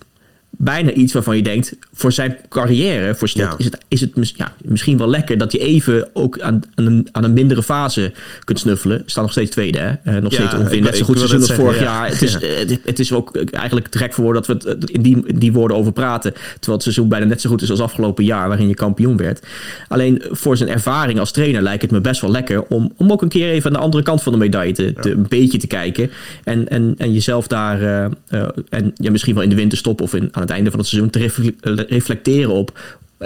bijna 0.57 0.91
iets 0.91 1.13
waarvan 1.13 1.35
je 1.35 1.43
denkt, 1.43 1.75
voor 1.93 2.11
zijn 2.11 2.37
carrière, 2.49 3.15
voor 3.15 3.27
Slot, 3.27 3.45
ja. 3.45 3.55
is 3.57 3.65
het, 3.65 3.77
is 3.87 4.01
het 4.01 4.33
ja, 4.35 4.53
misschien 4.63 4.97
wel 4.97 5.09
lekker 5.09 5.37
dat 5.37 5.51
je 5.51 5.57
even 5.57 6.09
ook 6.13 6.39
aan, 6.39 6.61
aan, 6.75 6.85
een, 6.85 7.07
aan 7.11 7.23
een 7.23 7.33
mindere 7.33 7.63
fase 7.63 8.13
kunt 8.43 8.59
snuffelen. 8.59 9.03
Staat 9.05 9.23
nog 9.23 9.31
steeds 9.31 9.51
tweede, 9.51 9.79
hè? 9.79 10.15
Uh, 10.15 10.21
nog 10.21 10.31
ja, 10.31 10.37
steeds 10.37 10.53
ongeveer 10.53 10.81
net 10.81 10.97
zo 10.97 11.05
goed 11.05 11.17
seizoen 11.17 11.39
als 11.39 11.53
vorig 11.53 11.79
jaar. 11.79 12.07
Het 12.07 12.21
is, 12.21 12.33
het, 12.33 12.79
het, 12.83 12.99
is 12.99 13.13
ook 13.13 13.37
eigenlijk 13.37 13.87
terecht 13.87 14.13
voor 14.13 14.23
woorden 14.23 14.43
dat 14.47 14.63
we 14.63 14.69
het 14.69 14.89
in 14.89 15.01
die, 15.01 15.37
die 15.37 15.53
woorden 15.53 15.77
over 15.77 15.91
praten. 15.91 16.33
Terwijl 16.33 16.73
het 16.73 16.83
seizoen 16.83 17.07
bijna 17.07 17.25
net 17.25 17.41
zo 17.41 17.49
goed 17.49 17.61
is 17.61 17.69
als 17.69 17.81
afgelopen 17.81 18.23
jaar, 18.23 18.47
waarin 18.47 18.67
je 18.67 18.73
kampioen 18.73 19.17
werd. 19.17 19.45
Alleen 19.87 20.23
voor 20.31 20.57
zijn 20.57 20.69
ervaring 20.69 21.19
als 21.19 21.31
trainer 21.31 21.61
lijkt 21.61 21.81
het 21.81 21.91
me 21.91 22.01
best 22.01 22.21
wel 22.21 22.31
lekker 22.31 22.63
om, 22.63 22.93
om 22.97 23.11
ook 23.11 23.21
een 23.21 23.29
keer 23.29 23.49
even 23.49 23.67
aan 23.67 23.77
de 23.77 23.83
andere 23.83 24.03
kant 24.03 24.23
van 24.23 24.31
de 24.31 24.37
medaille 24.37 24.73
te, 24.73 24.93
te 24.93 25.11
een 25.11 25.25
beetje 25.29 25.57
te 25.57 25.67
kijken. 25.67 26.11
En, 26.43 26.67
en, 26.67 26.95
en 26.97 27.13
jezelf 27.13 27.47
daar 27.47 27.81
uh, 27.81 28.05
uh, 28.29 28.47
en 28.69 28.91
ja, 28.95 29.11
misschien 29.11 29.33
wel 29.33 29.43
in 29.43 29.49
de 29.49 29.55
winter 29.55 29.77
stoppen 29.77 30.05
of 30.05 30.13
in, 30.13 30.29
aan 30.31 30.46
het 30.47 30.55
einde 30.55 30.69
van 30.69 30.79
het 30.79 30.87
seizoen 30.87 31.09
te 31.09 31.85
reflecteren 31.87 32.51
op 32.51 32.79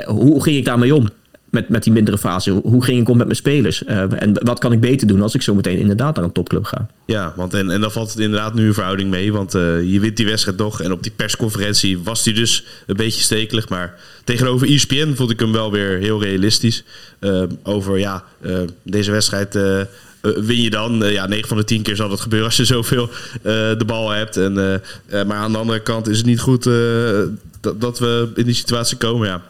hoe 0.06 0.44
ging 0.44 0.58
ik 0.58 0.66
daarmee 0.66 0.96
om? 0.96 1.10
Met, 1.50 1.70
met 1.70 1.84
die 1.84 1.94
mindere 1.94 2.18
fase. 2.18 2.52
Hoe 2.52 2.84
ging 2.84 3.02
ik 3.02 3.10
om 3.10 3.18
met 3.18 3.26
mijn 3.26 3.38
spelers? 3.38 3.84
Uh, 3.84 4.22
en 4.22 4.40
wat 4.44 4.60
kan 4.60 4.72
ik 4.72 4.80
beter 4.80 5.08
doen 5.08 5.22
als 5.22 5.36
ik 5.36 5.42
zo 5.42 5.56
meteen 5.56 5.78
inderdaad 5.78 6.16
naar 6.16 6.24
een 6.24 6.32
topclub 6.32 6.64
ga? 6.64 6.88
Ja, 7.06 7.34
want 7.36 7.54
en, 7.54 7.70
en 7.70 7.82
dan 7.82 7.92
valt 7.92 8.10
het 8.10 8.20
inderdaad 8.20 8.54
nu 8.54 8.68
een 8.68 8.74
verhouding 8.74 9.10
mee. 9.10 9.34
Want 9.34 9.52
je 9.52 9.98
wint 10.02 10.18
die 10.18 10.26
wedstrijd 10.26 10.58
toch. 10.58 10.82
En 10.82 10.92
op 10.92 11.04
die 11.04 11.12
persconferentie 11.12 12.00
was 12.00 12.26
hij 12.26 12.34
dus 12.34 12.66
een 12.88 12.96
beetje 12.96 13.22
stekelig. 13.22 13.70
Maar 13.70 13.94
tegenover 14.24 14.68
ESPN 14.68 15.14
vond 15.14 15.32
ik 15.32 15.40
hem 15.40 15.52
wel 15.52 15.72
weer 15.72 15.98
heel 15.98 16.22
realistisch. 16.22 16.84
Over 17.64 18.00
ja, 18.00 18.24
deze 18.84 19.12
wedstrijd 19.12 19.58
win 20.22 20.62
je 20.62 20.70
dan. 20.70 21.04
Uh, 21.04 21.12
ja, 21.12 21.28
9 21.28 21.48
van 21.48 21.58
de 21.58 21.64
10 21.64 21.82
keer 21.82 21.96
zal 21.96 22.10
dat 22.10 22.22
gebeuren 22.22 22.48
als 22.48 22.58
je 22.58 22.66
zoveel 22.66 23.10
uh, 23.10 23.44
de 23.78 23.84
bal 23.86 24.10
hebt. 24.10 24.38
En, 24.38 24.54
maar 25.28 25.38
aan 25.38 25.52
de 25.52 25.58
andere 25.58 25.82
kant 25.82 26.08
is 26.08 26.18
het 26.18 26.26
niet 26.26 26.40
goed 26.40 26.64
dat, 27.62 27.82
dat, 27.82 28.00
we 28.00 28.32
in 28.36 28.46
die 28.46 28.54
situatie 28.54 28.98
komen. 28.98 29.28
Ja. 29.28 29.42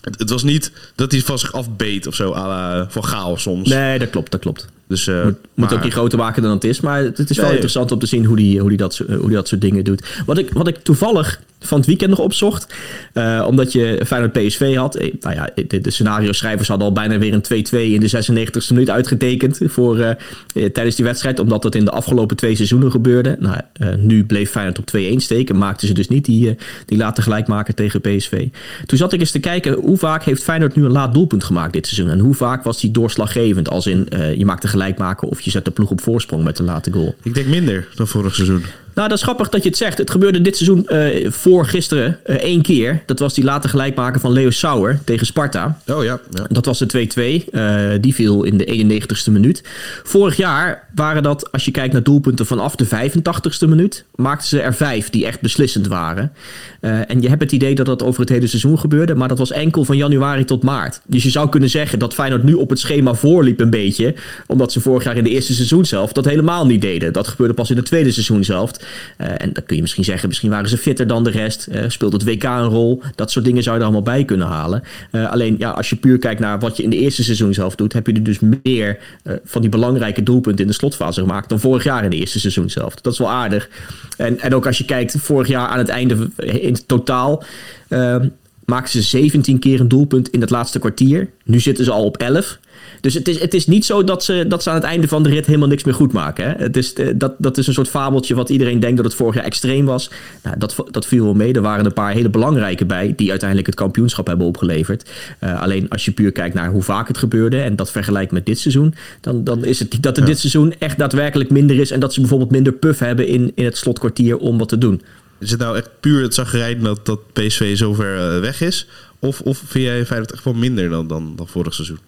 Het, 0.00 0.18
het, 0.18 0.30
was 0.30 0.42
niet 0.42 0.72
dat 0.94 1.12
hij 1.12 1.20
van 1.20 1.38
zich 1.38 1.52
afbeet 1.52 2.06
of 2.06 2.14
zo, 2.14 2.32
à 2.32 2.46
la, 2.46 2.86
van 2.88 3.04
chaos 3.04 3.42
soms. 3.42 3.68
Nee, 3.68 3.98
dat 3.98 4.10
klopt, 4.10 4.30
dat 4.30 4.40
klopt. 4.40 4.68
Dus, 4.88 5.06
moet, 5.06 5.16
maar, 5.16 5.34
moet 5.54 5.72
ook 5.72 5.82
niet 5.82 5.92
groter 5.92 6.18
maken 6.18 6.42
dan 6.42 6.50
het 6.50 6.64
is. 6.64 6.80
Maar 6.80 7.02
het, 7.02 7.30
is 7.30 7.36
wel 7.36 7.44
nee, 7.44 7.54
interessant 7.54 7.92
om 7.92 7.98
te 7.98 8.06
zien 8.06 8.24
hoe 8.24 8.40
hij 8.40 8.60
hoe 8.60 8.68
die 8.68 8.78
dat, 8.78 8.96
hoe 8.96 9.26
die 9.26 9.30
dat 9.30 9.48
soort 9.48 9.60
dingen 9.60 9.84
doet. 9.84 10.06
Wat 10.26 10.38
ik, 10.38 10.52
wat 10.52 10.68
ik 10.68 10.76
toevallig 10.76 11.40
van 11.60 11.78
het 11.78 11.86
weekend 11.86 12.10
nog 12.10 12.18
opzocht. 12.18 12.74
Uh, 13.14 13.44
omdat 13.46 13.72
je 13.72 14.02
Feyenoord 14.06 14.32
PSV 14.32 14.76
had. 14.76 14.94
Eh, 14.94 15.12
nou 15.20 15.34
ja, 15.34 15.50
de, 15.66 15.90
scenario-schrijvers 15.90 16.68
hadden 16.68 16.86
al 16.86 16.92
bijna 16.92 17.18
weer 17.18 17.32
een 17.32 17.64
2-2 17.70 17.76
in 17.92 18.00
de 18.00 18.08
96e 18.08 18.72
minuut 18.72 18.90
uitgetekend. 18.90 19.60
Voor, 19.64 19.98
uh, 19.98 20.10
tijdens 20.52 20.96
die 20.96 21.04
wedstrijd. 21.04 21.38
Omdat 21.38 21.62
dat 21.62 21.74
in 21.74 21.84
de 21.84 21.90
afgelopen 21.90 22.36
twee 22.36 22.54
seizoenen 22.54 22.90
gebeurde. 22.90 23.36
Nou, 23.38 23.60
nu 23.98 24.24
bleef 24.24 24.50
Feyenoord 24.50 24.78
op 24.78 24.86
2-1 24.96 25.16
steken. 25.16 25.58
Maakten 25.58 25.88
ze 25.88 25.94
dus 25.94 26.08
niet 26.08 26.24
die, 26.24 26.56
die 26.86 26.98
late 26.98 27.22
gelijkmaker 27.22 27.74
tegen 27.74 28.00
PSV. 28.00 28.48
Toen 28.86 28.98
zat 28.98 29.12
ik 29.12 29.20
eens 29.20 29.30
te 29.30 29.38
kijken. 29.38 29.72
Hoe 29.72 29.96
vaak 29.96 30.24
heeft 30.24 30.42
Feyenoord 30.42 30.76
nu 30.76 30.84
een 30.84 30.90
laat 30.90 31.14
doelpunt 31.14 31.44
gemaakt 31.44 31.72
dit 31.72 31.86
seizoen? 31.86 32.12
En 32.12 32.18
hoe 32.18 32.34
vaak 32.34 32.64
was 32.64 32.80
die 32.80 32.90
doorslaggevend? 32.90 33.68
Als 33.68 33.86
in 33.86 34.08
je 34.36 34.44
maakt 34.44 34.62
de 34.62 34.68
gelijkmaker 34.68 35.28
of 35.28 35.40
je 35.40 35.50
zet 35.50 35.64
de 35.64 35.70
ploeg 35.70 35.90
op 35.90 36.00
voorsprong 36.00 36.44
met 36.44 36.58
een 36.58 36.64
late 36.64 36.92
goal. 36.92 37.14
Ik 37.22 37.34
denk 37.34 37.46
minder 37.46 37.88
dan 37.94 38.08
vorig 38.08 38.34
seizoen. 38.34 38.62
Nou, 39.00 39.12
dat 39.12 39.20
is 39.20 39.28
grappig 39.28 39.48
dat 39.48 39.62
je 39.62 39.68
het 39.68 39.78
zegt. 39.78 39.98
Het 39.98 40.10
gebeurde 40.10 40.40
dit 40.40 40.56
seizoen 40.56 40.86
uh, 40.88 41.30
voor 41.30 41.66
gisteren 41.66 42.18
uh, 42.26 42.36
één 42.36 42.62
keer. 42.62 43.02
Dat 43.06 43.18
was 43.18 43.34
die 43.34 43.44
late 43.44 43.68
gelijkmaker 43.68 44.20
van 44.20 44.32
Leo 44.32 44.50
Sauer 44.50 45.00
tegen 45.04 45.26
Sparta. 45.26 45.78
Oh 45.86 46.04
ja. 46.04 46.20
ja. 46.30 46.46
Dat 46.48 46.66
was 46.66 46.78
de 46.78 47.44
2-2. 47.44 47.50
Uh, 47.50 47.90
die 48.00 48.14
viel 48.14 48.42
in 48.44 48.56
de 48.56 49.00
91ste 49.00 49.32
minuut. 49.32 49.62
Vorig 50.02 50.36
jaar 50.36 50.88
waren 50.94 51.22
dat, 51.22 51.52
als 51.52 51.64
je 51.64 51.70
kijkt 51.70 51.92
naar 51.92 52.02
doelpunten 52.02 52.46
vanaf 52.46 52.76
de 52.76 52.86
85ste 52.86 53.68
minuut, 53.68 54.04
maakten 54.14 54.48
ze 54.48 54.60
er 54.60 54.74
vijf 54.74 55.10
die 55.10 55.26
echt 55.26 55.40
beslissend 55.40 55.86
waren. 55.86 56.32
en 56.80 57.20
je 57.20 57.28
hebt 57.28 57.42
het 57.42 57.52
idee 57.52 57.74
dat 57.74 57.86
dat 57.86 58.02
over 58.02 58.20
het 58.20 58.28
hele 58.28 58.46
seizoen 58.46 58.78
gebeurde, 58.78 59.14
maar 59.14 59.28
dat 59.28 59.38
was 59.38 59.50
enkel 59.50 59.84
van 59.84 59.96
januari 59.96 60.44
tot 60.44 60.62
maart. 60.62 61.00
Dus 61.06 61.22
je 61.22 61.30
zou 61.30 61.48
kunnen 61.48 61.70
zeggen 61.70 61.98
dat 61.98 62.14
Feyenoord 62.14 62.42
nu 62.42 62.54
op 62.54 62.70
het 62.70 62.78
schema 62.78 63.14
voorliep 63.14 63.60
een 63.60 63.70
beetje, 63.70 64.14
omdat 64.46 64.72
ze 64.72 64.80
vorig 64.80 65.04
jaar 65.04 65.16
in 65.16 65.24
de 65.24 65.30
eerste 65.30 65.54
seizoen 65.54 65.84
zelf 65.84 66.12
dat 66.12 66.24
helemaal 66.24 66.66
niet 66.66 66.80
deden. 66.80 67.12
Dat 67.12 67.28
gebeurde 67.28 67.54
pas 67.54 67.70
in 67.70 67.76
het 67.76 67.86
tweede 67.86 68.10
seizoen 68.10 68.44
zelf. 68.44 68.70
Uh, 69.18 69.28
en 69.28 69.52
dan 69.52 69.64
kun 69.66 69.76
je 69.76 69.82
misschien 69.82 70.04
zeggen, 70.04 70.28
misschien 70.28 70.50
waren 70.50 70.68
ze 70.68 70.78
fitter 70.78 71.06
dan 71.06 71.24
de 71.24 71.30
rest. 71.30 71.68
Uh, 71.72 71.84
speelt 71.88 72.12
het 72.12 72.24
WK 72.24 72.44
een 72.44 72.64
rol? 72.64 73.02
Dat 73.14 73.30
soort 73.30 73.44
dingen 73.44 73.62
zou 73.62 73.74
je 73.74 73.80
er 73.80 73.88
allemaal 73.88 74.14
bij 74.14 74.24
kunnen 74.24 74.46
halen. 74.46 74.82
Uh, 75.12 75.30
alleen 75.30 75.54
ja, 75.58 75.70
als 75.70 75.90
je 75.90 75.96
puur 75.96 76.18
kijkt 76.18 76.40
naar 76.40 76.58
wat 76.58 76.76
je 76.76 76.82
in 76.82 76.90
de 76.90 76.96
eerste 76.96 77.22
seizoen 77.22 77.54
zelf 77.54 77.74
doet, 77.74 77.92
heb 77.92 78.06
je 78.06 78.12
er 78.12 78.22
dus 78.22 78.38
meer 78.62 78.98
van 79.44 79.60
die 79.60 79.70
belangrijke 79.70 80.22
doelpunten 80.22 80.64
in 80.64 80.70
de 80.70 80.76
slotfase 80.76 81.20
gemaakt 81.20 81.48
dan 81.48 81.60
vorig 81.60 81.84
jaar 81.84 82.04
in 82.04 82.10
de 82.10 82.16
eerste 82.16 82.40
seizoen 82.40 82.70
zelf. 82.70 82.94
Dat 82.94 83.12
is 83.12 83.18
wel 83.18 83.30
aardig. 83.30 83.68
En, 84.16 84.38
en 84.38 84.54
ook 84.54 84.66
als 84.66 84.78
je 84.78 84.84
kijkt, 84.84 85.14
vorig 85.18 85.48
jaar 85.48 85.68
aan 85.68 85.78
het 85.78 85.88
einde 85.88 86.28
in 86.36 86.76
totaal 86.86 87.44
ehm, 87.88 88.28
maakten 88.64 89.02
ze 89.02 89.02
17 89.02 89.58
keer 89.58 89.80
een 89.80 89.88
doelpunt 89.88 90.28
in 90.28 90.40
het 90.40 90.50
laatste 90.50 90.78
kwartier. 90.78 91.28
Nu 91.44 91.60
zitten 91.60 91.84
ze 91.84 91.90
al 91.90 92.04
op 92.04 92.16
11. 92.16 92.58
Dus 93.00 93.14
het 93.14 93.28
is, 93.28 93.40
het 93.40 93.54
is 93.54 93.66
niet 93.66 93.84
zo 93.84 94.04
dat 94.04 94.24
ze, 94.24 94.44
dat 94.48 94.62
ze 94.62 94.68
aan 94.68 94.74
het 94.74 94.84
einde 94.84 95.08
van 95.08 95.22
de 95.22 95.28
rit 95.28 95.46
helemaal 95.46 95.68
niks 95.68 95.84
meer 95.84 95.94
goed 95.94 96.12
maken. 96.12 96.44
Hè? 96.44 96.52
Het 96.56 96.76
is, 96.76 96.92
eh, 96.92 97.08
dat, 97.16 97.34
dat 97.38 97.58
is 97.58 97.66
een 97.66 97.74
soort 97.74 97.88
fabeltje 97.88 98.34
wat 98.34 98.48
iedereen 98.48 98.80
denkt 98.80 98.96
dat 98.96 99.04
het 99.04 99.14
vorig 99.14 99.34
jaar 99.34 99.44
extreem 99.44 99.84
was. 99.84 100.10
Nou, 100.42 100.58
dat, 100.58 100.76
dat 100.90 101.06
viel 101.06 101.24
wel 101.24 101.34
mee. 101.34 101.52
Er 101.52 101.62
waren 101.62 101.84
een 101.84 101.92
paar 101.92 102.12
hele 102.12 102.28
belangrijke 102.28 102.84
bij 102.84 103.12
die 103.16 103.30
uiteindelijk 103.30 103.68
het 103.68 103.76
kampioenschap 103.76 104.26
hebben 104.26 104.46
opgeleverd. 104.46 105.10
Uh, 105.40 105.62
alleen 105.62 105.88
als 105.88 106.04
je 106.04 106.10
puur 106.10 106.32
kijkt 106.32 106.54
naar 106.54 106.70
hoe 106.70 106.82
vaak 106.82 107.08
het 107.08 107.18
gebeurde 107.18 107.60
en 107.60 107.76
dat 107.76 107.90
vergelijkt 107.90 108.32
met 108.32 108.46
dit 108.46 108.58
seizoen, 108.58 108.94
dan, 109.20 109.44
dan 109.44 109.64
is 109.64 109.78
het 109.78 110.02
dat 110.02 110.16
er 110.16 110.24
dit 110.24 110.38
seizoen 110.38 110.74
echt 110.78 110.98
daadwerkelijk 110.98 111.50
minder 111.50 111.80
is 111.80 111.90
en 111.90 112.00
dat 112.00 112.12
ze 112.12 112.20
bijvoorbeeld 112.20 112.50
minder 112.50 112.72
puff 112.72 112.98
hebben 112.98 113.26
in, 113.26 113.52
in 113.54 113.64
het 113.64 113.76
slotkwartier 113.76 114.36
om 114.36 114.58
wat 114.58 114.68
te 114.68 114.78
doen. 114.78 115.02
Is 115.38 115.50
het 115.50 115.60
nou 115.60 115.76
echt 115.76 115.90
puur 116.00 116.22
het 116.22 116.34
zagrijn 116.34 116.82
dat, 116.82 117.06
dat 117.06 117.32
PSV 117.32 117.76
zover 117.76 118.34
uh, 118.34 118.40
weg 118.40 118.60
is? 118.60 118.86
Of, 119.18 119.40
of 119.40 119.62
vind 119.66 119.84
jij 119.84 120.06
Feyenoord 120.06 120.32
echt 120.32 120.44
wel 120.44 120.54
minder 120.54 120.88
dan, 120.88 121.06
dan, 121.06 121.32
dan 121.36 121.48
vorig 121.48 121.74
seizoen? 121.74 121.98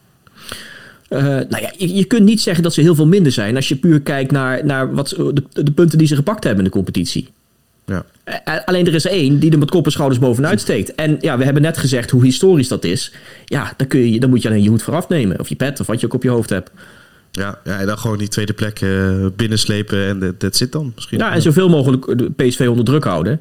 Uh, 1.13 1.19
nou 1.23 1.61
ja, 1.61 1.73
je, 1.77 1.95
je, 1.95 2.05
kunt 2.05 2.25
niet 2.25 2.41
zeggen 2.41 2.63
dat 2.63 2.75
ze 2.75 2.81
heel 2.81 2.95
veel 2.95 3.07
minder 3.07 3.33
zijn 3.33 3.57
als 3.57 3.69
je 3.69 3.77
puur 3.77 4.01
kijkt 4.01 4.31
naar, 4.31 4.65
naar 4.65 4.95
wat, 4.95 5.09
de, 5.09 5.45
de 5.63 5.73
punten 5.73 5.99
die 5.99 6.07
ze 6.07 6.15
gepakt 6.15 6.45
hebben 6.45 6.65
in 6.65 6.71
de 6.71 6.77
competitie. 6.77 7.29
Ja. 7.87 8.05
Uh, 8.25 8.35
alleen 8.65 8.87
er 8.87 8.95
is 8.95 9.07
één 9.07 9.39
die 9.39 9.51
er 9.51 9.59
met 9.59 9.71
kop 9.71 9.85
en 9.85 9.93
schouders 9.93 10.21
bovenuit 10.21 10.61
steekt. 10.61 10.95
En 10.95 11.17
ja, 11.21 11.39
we 11.39 11.45
hebben 11.45 11.63
net 11.63 11.79
gezegd 11.79 12.11
hoe 12.11 12.25
historisch 12.25 12.69
dat 12.69 12.85
is. 12.85 13.13
Ja, 13.45 13.73
dan, 13.77 13.87
kun 13.87 14.13
je, 14.13 14.21
dan 14.21 14.31
moet 14.31 14.43
je 14.43 14.49
alleen 14.49 14.63
je 14.63 14.69
hoed 14.69 14.83
vooraf 14.83 15.09
nemen. 15.09 15.41
Of 15.41 15.49
je 15.49 15.57
pet, 15.57 15.81
of 15.81 15.87
wat 15.87 16.01
je 16.01 16.07
ook 16.07 16.15
op 16.15 16.23
je 16.23 16.29
hoofd 16.29 16.51
hebt. 16.51 16.71
Ja, 17.33 17.59
ja 17.65 17.79
en 17.79 17.87
dan 17.87 17.99
gewoon 17.99 18.19
die 18.19 18.29
tweede 18.29 18.53
plek 18.53 18.81
uh, 18.81 19.27
binnenslepen 19.37 20.07
en 20.07 20.35
dat 20.39 20.57
zit 20.57 20.73
dan 20.73 20.93
misschien. 20.95 21.19
Ja, 21.19 21.33
en 21.33 21.43
zoveel 21.43 21.69
mogelijk 21.69 22.19
de 22.19 22.31
PSV 22.31 22.67
onder 22.69 22.85
druk 22.85 23.05
houden. 23.05 23.41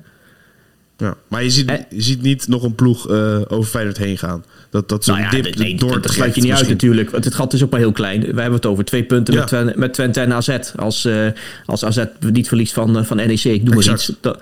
Ja, 1.02 1.16
maar 1.28 1.44
je 1.44 1.50
ziet, 1.50 1.86
je 1.90 2.02
ziet 2.02 2.22
niet 2.22 2.48
nog 2.48 2.64
een 2.64 2.76
ploeg 2.76 3.10
over 3.48 3.64
Feyenoord 3.64 3.98
heen 3.98 4.18
gaan. 4.18 4.44
Dat, 4.70 4.90
dat 4.90 5.04
zo'n 5.04 5.20
nou 5.20 5.36
ja, 5.36 5.42
dip 5.42 5.56
nee, 5.56 5.76
door 5.76 6.02
Dat 6.02 6.12
sluit 6.12 6.36
je 6.36 6.42
niet 6.42 6.52
uit 6.52 6.70
natuurlijk. 6.70 7.10
Want 7.10 7.26
het 7.26 7.34
gat 7.34 7.54
is 7.54 7.64
ook 7.64 7.70
maar 7.70 7.80
heel 7.80 7.92
klein. 7.92 8.20
We 8.20 8.26
hebben 8.26 8.54
het 8.54 8.66
over 8.66 8.86
twee 8.86 9.04
punten 9.04 9.34
ja. 9.34 9.40
met, 9.40 9.50
Twente, 9.50 9.74
met 9.76 9.94
Twente 9.94 10.20
en 10.20 10.34
AZ. 10.34 10.58
Als, 10.76 11.06
uh, 11.06 11.28
als 11.66 11.86
AZ 11.86 12.04
niet 12.20 12.48
verliest 12.48 12.74
van, 12.74 12.98
uh, 12.98 13.04
van 13.04 13.18
NEC, 13.18 13.44
ik 13.44 13.64
noem 13.64 13.76
maar 13.76 13.94
iets. 13.94 14.12
Dat, 14.22 14.40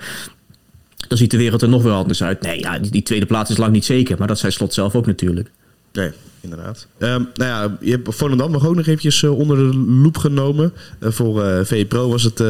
dan 1.08 1.18
ziet 1.18 1.32
de 1.32 1.38
wereld 1.38 1.62
er 1.62 1.70
nog 1.70 1.84
wel 1.84 1.96
anders 1.96 2.24
uit. 2.24 2.42
Nee, 2.42 2.60
ja, 2.60 2.80
die, 2.80 2.92
die 2.92 3.04
tweede 3.04 3.25
plaats 3.25 3.50
is 3.50 3.58
lang 3.58 3.72
niet 3.72 3.86
zeker. 3.86 4.18
Maar 4.18 4.28
dat 4.28 4.39
zei 4.39 4.51
Slot 4.51 4.74
zelf 4.74 4.96
ook 4.96 5.06
natuurlijk. 5.06 5.50
Nee, 5.91 6.12
inderdaad. 6.41 6.88
Um, 6.98 7.29
nou 7.34 7.50
ja, 7.50 7.77
je 7.81 7.91
hebt 7.91 8.15
Volendam 8.15 8.51
nog 8.51 8.67
ook 8.67 8.75
nog 8.75 8.88
eventjes 8.88 9.22
uh, 9.22 9.38
onder 9.38 9.58
de 9.58 9.77
loep 9.77 10.17
genomen. 10.17 10.74
Uh, 11.00 11.12
voor 11.12 11.43
uh, 11.46 11.60
VE 11.63 11.86
Pro 11.86 12.10
was 12.10 12.24
het 12.24 12.43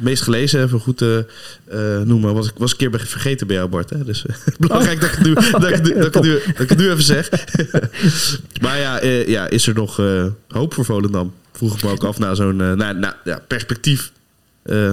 meest 0.00 0.22
gelezen, 0.22 0.62
even 0.62 0.80
goed 0.80 1.04
noemen. 2.04 2.34
Was 2.34 2.48
ik 2.48 2.54
was 2.56 2.70
een 2.70 2.76
keer 2.76 3.00
vergeten 3.00 3.46
bij 3.46 3.56
jou, 3.56 3.68
Bart. 3.68 3.90
Hè? 3.90 4.04
Dus 4.04 4.24
belangrijk 4.58 5.00
dat, 5.00 5.10
ik 6.58 6.68
het 6.68 6.78
nu 6.78 6.90
even 6.90 7.02
zeg. 7.02 7.30
maar 8.62 8.78
ja, 8.78 9.04
ja, 9.04 9.48
is 9.48 9.66
er 9.66 9.74
nog 9.74 9.96
hoop 10.48 10.74
voor 10.74 10.84
Volendam? 10.84 11.32
Vroeg 11.52 11.76
ik 11.76 11.82
me 11.82 11.90
ook 11.90 12.04
af 12.04 12.18
naar 12.18 12.36
zo'n 12.36 12.56
nou, 12.56 13.12
ja, 13.24 13.42
perspectief. 13.46 14.12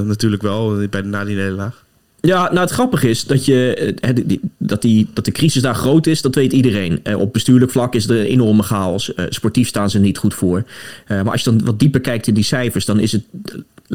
natuurlijk 0.03 0.41
wel, 0.41 0.87
bij, 0.89 1.01
na 1.01 1.25
die 1.25 1.35
nederlaag. 1.35 1.84
Ja, 2.25 2.43
nou 2.43 2.59
het 2.59 2.71
grappige 2.71 3.09
is 3.09 3.25
dat, 3.25 3.45
je, 3.45 3.73
eh, 4.01 4.09
dat, 4.57 4.81
die, 4.81 5.07
dat 5.13 5.25
de 5.25 5.31
crisis 5.31 5.61
daar 5.61 5.75
groot 5.75 6.07
is, 6.07 6.21
dat 6.21 6.35
weet 6.35 6.53
iedereen. 6.53 6.99
Eh, 7.03 7.19
op 7.19 7.33
bestuurlijk 7.33 7.71
vlak 7.71 7.95
is 7.95 8.09
er 8.09 8.19
een 8.19 8.25
enorme 8.25 8.63
chaos. 8.63 9.13
Eh, 9.13 9.25
sportief 9.29 9.67
staan 9.67 9.89
ze 9.89 9.99
niet 9.99 10.17
goed 10.17 10.33
voor. 10.33 10.63
maar 11.07 11.31
als 11.31 11.43
je 11.43 11.49
dan 11.49 11.65
wat 11.65 11.79
dieper 11.79 12.01
kijkt 12.01 12.27
in 12.27 12.33
die 12.33 12.43
cijfers, 12.43 12.85
dan 12.85 12.99
is 12.99 13.11
het, 13.11 13.23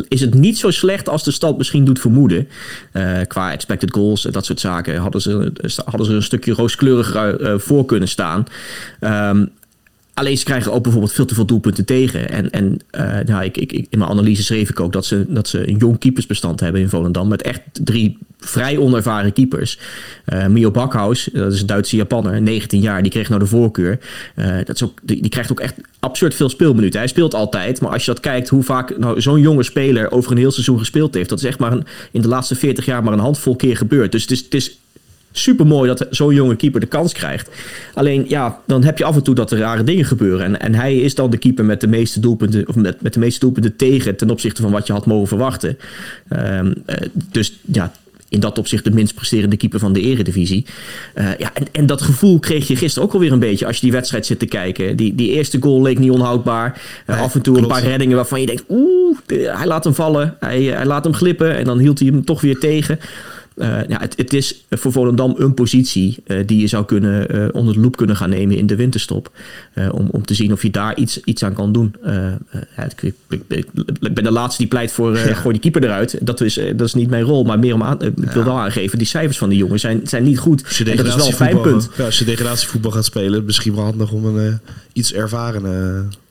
is 0.08 0.20
het 0.20 0.34
niet 0.34 0.58
zo 0.58 0.70
slecht 0.70 1.08
als 1.08 1.24
de 1.24 1.30
stad 1.30 1.58
misschien 1.58 1.84
doet 1.84 2.00
vermoeden. 2.00 2.48
qua 3.26 3.52
expected 3.52 3.92
goals 3.92 4.26
en 4.26 4.32
dat 4.32 4.46
soort 4.46 4.60
zaken 4.60 4.96
hadden 4.96 5.20
ze, 5.20 5.52
hadden 5.84 6.06
ze 6.06 6.12
een 6.12 6.22
stukje 6.22 6.52
rooskleuriger 6.52 7.60
voor 7.60 7.84
kunnen 7.84 8.08
staan. 8.08 8.46
Alleen 10.20 10.38
ze 10.38 10.44
krijgen 10.44 10.72
ook 10.72 10.82
bijvoorbeeld 10.82 11.12
veel 11.12 11.24
te 11.24 11.34
veel 11.34 11.44
doelpunten 11.44 11.84
tegen. 11.84 12.30
En, 12.30 12.50
en 12.50 12.78
uh, 12.92 13.18
nou, 13.26 13.44
ik, 13.44 13.56
ik, 13.56 13.72
in 13.72 13.98
mijn 13.98 14.10
analyse 14.10 14.42
schreef 14.42 14.70
ik 14.70 14.80
ook 14.80 14.92
dat 14.92 15.06
ze, 15.06 15.24
dat 15.28 15.48
ze 15.48 15.68
een 15.68 15.76
jong 15.76 15.98
keepersbestand 15.98 16.60
hebben 16.60 16.80
in 16.80 16.88
Volendam. 16.88 17.28
Met 17.28 17.42
echt 17.42 17.60
drie 17.72 18.18
vrij 18.38 18.78
onervaren 18.78 19.32
keepers. 19.32 19.78
Uh, 20.32 20.46
Mio 20.46 20.70
Bakhaus, 20.70 21.28
dat 21.32 21.52
is 21.52 21.60
een 21.60 21.66
Duitse 21.66 21.96
Japanner, 21.96 22.42
19 22.42 22.80
jaar, 22.80 23.02
die 23.02 23.10
kreeg 23.10 23.28
nou 23.28 23.40
de 23.40 23.46
voorkeur. 23.46 23.98
Uh, 24.36 24.56
dat 24.64 24.74
is 24.74 24.82
ook, 24.82 24.98
die, 25.02 25.20
die, 25.20 25.30
krijgt 25.30 25.50
ook 25.50 25.60
echt 25.60 25.74
absurd 26.00 26.34
veel 26.34 26.48
speelminuten. 26.48 26.98
Hij 26.98 27.08
speelt 27.08 27.34
altijd, 27.34 27.80
maar 27.80 27.92
als 27.92 28.04
je 28.04 28.12
dat 28.12 28.20
kijkt 28.20 28.48
hoe 28.48 28.62
vaak 28.62 28.98
nou, 28.98 29.20
zo'n 29.20 29.40
jonge 29.40 29.62
speler 29.62 30.10
over 30.10 30.32
een 30.32 30.38
heel 30.38 30.50
seizoen 30.50 30.78
gespeeld 30.78 31.14
heeft, 31.14 31.28
dat 31.28 31.38
is 31.38 31.44
echt 31.44 31.58
maar 31.58 31.72
een, 31.72 31.86
in 32.10 32.22
de 32.22 32.28
laatste 32.28 32.54
40 32.54 32.84
jaar 32.84 33.04
maar 33.04 33.12
een 33.12 33.18
handvol 33.18 33.56
keer 33.56 33.76
gebeurd. 33.76 34.12
Dus 34.12 34.22
het 34.22 34.30
is, 34.30 34.40
het 34.40 34.54
is 34.54 34.78
super 35.32 35.66
mooi 35.66 35.88
dat 35.88 36.06
zo'n 36.10 36.34
jonge 36.34 36.56
keeper 36.56 36.80
de 36.80 36.86
kans 36.86 37.12
krijgt. 37.12 37.50
Alleen 37.94 38.24
ja, 38.28 38.60
dan 38.66 38.84
heb 38.84 38.98
je 38.98 39.04
af 39.04 39.16
en 39.16 39.22
toe 39.22 39.34
dat 39.34 39.50
er 39.50 39.58
rare 39.58 39.84
dingen 39.84 40.04
gebeuren. 40.04 40.46
En, 40.46 40.60
en 40.60 40.74
hij 40.74 40.96
is 40.96 41.14
dan 41.14 41.30
de 41.30 41.38
keeper 41.38 41.64
met 41.64 41.80
de 41.80 41.86
meeste 41.86 42.20
doelpunten, 42.20 42.68
of 42.68 42.74
met, 42.74 43.02
met 43.02 43.12
de 43.14 43.20
meeste 43.20 43.40
doelpunten 43.40 43.76
tegen 43.76 44.16
ten 44.16 44.30
opzichte 44.30 44.62
van 44.62 44.70
wat 44.70 44.86
je 44.86 44.92
had 44.92 45.06
mogen 45.06 45.28
verwachten. 45.28 45.78
Um, 46.32 46.74
uh, 46.86 46.96
dus 47.30 47.58
ja, 47.72 47.92
in 48.30 48.40
dat 48.40 48.58
opzicht 48.58 48.84
de 48.84 48.90
minst 48.90 49.14
presterende 49.14 49.56
keeper 49.56 49.78
van 49.78 49.92
de 49.92 50.00
eredivisie. 50.00 50.66
Uh, 51.14 51.38
ja, 51.38 51.50
en, 51.54 51.66
en, 51.72 51.86
dat 51.86 52.02
gevoel 52.02 52.38
kreeg 52.38 52.68
je 52.68 52.76
gisteren 52.76 53.08
ook 53.08 53.14
alweer 53.14 53.32
een 53.32 53.38
beetje 53.38 53.66
als 53.66 53.76
je 53.76 53.82
die 53.82 53.92
wedstrijd 53.92 54.26
zit 54.26 54.38
te 54.38 54.46
kijken. 54.46 54.96
Die, 54.96 55.14
die 55.14 55.30
eerste 55.30 55.58
goal 55.60 55.82
leek 55.82 55.98
niet 55.98 56.10
onhoudbaar. 56.10 56.80
Uh, 57.06 57.20
af 57.20 57.34
en 57.34 57.40
toe 57.40 57.58
een 57.58 57.66
paar 57.66 57.82
reddingen 57.82 58.16
waarvan 58.16 58.40
je 58.40 58.46
denkt, 58.46 58.64
oeh, 58.68 59.18
hij 59.26 59.66
laat 59.66 59.84
hem 59.84 59.94
vallen. 59.94 60.36
Hij, 60.40 60.62
hij 60.62 60.86
laat 60.86 61.04
hem 61.04 61.14
glippen 61.14 61.56
en 61.56 61.64
dan 61.64 61.78
hield 61.78 61.98
hij 61.98 62.08
hem 62.08 62.24
toch 62.24 62.40
weer 62.40 62.58
tegen. 62.58 62.98
Uh, 63.60 63.88
ja, 63.88 64.00
het, 64.00 64.16
het, 64.16 64.32
is 64.32 64.64
voor 64.70 64.92
Volendam 64.92 65.34
een 65.38 65.54
positie 65.54 66.22
uh, 66.26 66.46
die 66.46 66.60
je 66.60 66.66
zou 66.66 66.84
kunnen 66.84 67.36
uh, 67.36 67.48
onder 67.52 67.74
de 67.74 67.80
loep 67.80 67.96
kunnen 67.96 68.16
gaan 68.16 68.30
nemen 68.30 68.56
in 68.56 68.66
de 68.66 68.76
winterstop. 68.76 69.30
om, 69.90 70.08
om 70.10 70.24
te 70.24 70.34
zien 70.34 70.52
of 70.52 70.62
je 70.62 70.70
daar 70.70 70.96
iets, 70.96 71.20
iets 71.24 71.42
aan 71.42 71.52
kan 71.52 71.72
doen. 71.72 71.94
Ik, 72.86 73.14
ik, 73.28 73.44
ik, 73.48 73.66
ben 74.14 74.24
de 74.24 74.30
laatste 74.30 74.58
die 74.62 74.70
pleit 74.70 74.92
voor 74.92 75.16
ja. 75.16 75.34
gooi 75.34 75.52
die 75.52 75.70
keeper 75.70 75.84
eruit. 75.84 76.18
Dat 76.20 76.40
is, 76.40 76.54
dat 76.54 76.86
is 76.86 76.94
niet 76.94 77.10
mijn 77.10 77.22
rol, 77.22 77.44
maar 77.44 77.58
meer 77.58 77.74
om 77.74 77.82
aan. 77.82 78.02
Ik 78.02 78.30
wil 78.30 78.44
wel 78.44 78.58
aangeven, 78.58 78.98
die 78.98 79.06
cijfers 79.06 79.38
van 79.38 79.48
die 79.48 79.58
jongens 79.58 79.82
zijn, 79.82 80.00
zijn 80.04 80.22
niet 80.22 80.38
goed. 80.38 80.82
En 80.86 80.96
dat 80.96 81.06
is 81.06 81.14
wel 81.14 81.26
een 81.26 81.32
fijn 81.32 81.60
punt. 81.60 81.90
Ja, 81.96 82.04
als 82.04 82.18
je 82.18 82.24
degradatievoetbal 82.24 82.90
gaat 82.90 83.04
spelen, 83.04 83.44
misschien 83.44 83.74
wel 83.74 83.84
handig 83.84 84.12
om 84.12 84.24
een 84.24 84.58
iets 84.92 85.12
ervaren 85.12 85.62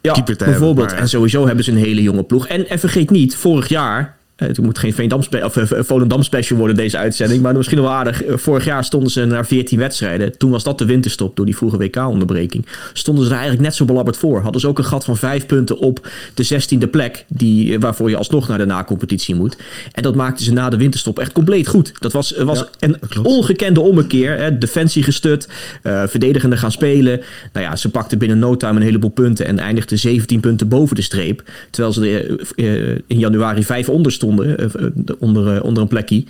keeper 0.02 0.38
te 0.38 0.44
bijvoorbeeld. 0.44 0.86
hebben. 0.86 1.04
En 1.04 1.10
sowieso 1.10 1.46
hebben 1.46 1.63
ze 1.63 1.72
een 1.72 1.78
hele 1.78 2.02
jonge 2.02 2.24
ploeg. 2.24 2.48
En, 2.48 2.70
en 2.70 2.80
vergeet 2.80 3.10
niet, 3.10 3.36
vorig 3.36 3.68
jaar 3.68 4.18
Het 4.39 4.62
moet 4.62 4.78
geen 4.78 4.93
Veendam 4.93 5.19
of, 5.43 5.58
eh, 5.58 5.80
Volendam 5.84 6.23
special 6.23 6.58
worden 6.58 6.75
deze 6.75 6.97
uitzending. 6.97 7.41
Maar 7.41 7.56
misschien 7.56 7.82
wel 7.82 7.91
aardig. 7.91 8.23
Eh, 8.23 8.38
Vorig 8.38 8.65
jaar 8.65 8.84
stonden 8.84 9.12
ze 9.12 9.25
naar 9.25 9.45
14 9.45 9.80
wedstrijden. 9.80 10.38
Toen 10.38 10.52
was 10.52 10.63
dat 10.63 10.78
de 10.78 10.86
winterstop 10.86 11.36
door 11.36 11.45
die 11.45 11.56
vroege 11.56 11.78
WK-onderbreking. 11.78 12.65
Stonden 12.93 13.23
ze 13.23 13.30
er 13.30 13.36
eigenlijk 13.36 13.65
net 13.67 13.75
zo 13.75 13.86
belabberd 13.86 14.17
voor. 14.17 14.41
Hadden 14.41 14.62
ze 14.62 14.67
ook 14.67 14.78
een 14.78 14.86
gat 14.86 15.06
van 15.06 15.17
vijf 15.17 15.45
punten 15.45 15.78
op 15.78 16.08
de 16.34 16.43
16e 16.43 16.88
plek. 16.88 17.25
Die, 17.28 17.73
eh, 17.73 17.80
waarvoor 17.80 18.10
je 18.10 18.17
alsnog 18.17 18.47
naar 18.47 18.58
de 18.58 18.65
na-competitie 18.65 19.36
moet. 19.36 19.58
En 19.91 20.04
dat 20.04 20.15
maakten 20.15 20.45
ze 20.45 20.54
na 20.54 20.69
de 20.69 20.78
winterstop 20.78 21.19
echt 21.19 21.32
compleet 21.32 21.67
goed. 21.67 21.91
Dat 21.99 22.12
was, 22.12 22.34
eh, 22.34 22.43
was 22.43 22.58
Ja, 22.60 22.67
een 22.80 22.97
klopt. 23.10 23.28
ongekende 23.28 23.80
ommekeer. 23.82 24.38
Hè. 24.38 24.58
Defensie 24.58 25.04
gestut. 25.04 25.47
eh 25.84 26.04
verdedigende 26.08 26.58
gaan 26.58 26.71
spelen. 26.71 27.21
Nou 27.54 27.65
ja, 27.65 27.75
ze 27.75 27.89
pakten 27.89 28.17
binnen 28.17 28.39
no 28.39 28.58
time 28.58 28.75
een 28.80 28.86
heleboel 28.86 29.10
punten. 29.10 29.45
En 29.45 29.60
eindigden 29.60 29.99
17 29.99 30.39
punten 30.39 30.67
boven 30.67 30.95
de 30.95 31.02
streep. 31.02 31.43
Terwijl 31.69 31.93
ze 31.93 32.38
eh, 32.56 32.89
in 33.08 33.19
januari 33.19 33.63
vijf 33.63 33.89
onder 33.89 34.12
stonden. 34.12 34.28
Eh, 34.38 34.63
eh, 34.63 34.92
onder, 35.20 35.56
eh, 35.56 35.63
onder 35.63 35.84
een 35.84 35.89
plekje. 35.89 36.24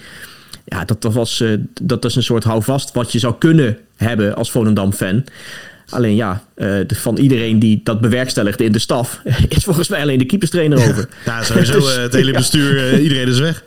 Ja, 0.66 0.86
dat, 0.86 1.02
dat, 1.02 1.14
was, 1.14 1.44
dat 1.82 2.06
is 2.06 2.16
een 2.16 2.24
soort 2.24 2.44
houvast 2.44 2.94
wat 2.94 3.12
je 3.12 3.20
zou 3.20 3.36
kunnen 3.38 3.78
hebben 3.96 4.36
als 4.36 4.52
Volendam-fan. 4.52 5.24
Alleen 5.90 6.16
ja, 6.16 6.44
eh, 6.56 6.68
de- 6.68 6.96
van 6.96 7.18
iedereen 7.18 7.60
die 7.60 7.82
dat 7.84 8.02
bewerkstelligde 8.02 8.64
in 8.64 8.72
de 8.72 8.80
staf... 8.80 9.22
is 9.50 9.64
volgens 9.64 9.88
mij 9.88 10.02
alleen 10.02 10.18
de 10.18 10.26
keeperstrainer 10.26 10.78
over. 10.78 11.10
Ja, 11.26 11.44
sowieso 11.44 11.74
Dus, 11.80 11.96
eh, 11.96 12.02
het 12.02 12.14
hele 12.14 12.32
bestuur, 12.32 12.88
eh, 12.94 13.04
iedereen 13.04 13.28
is 13.28 13.40
weg. 13.40 13.64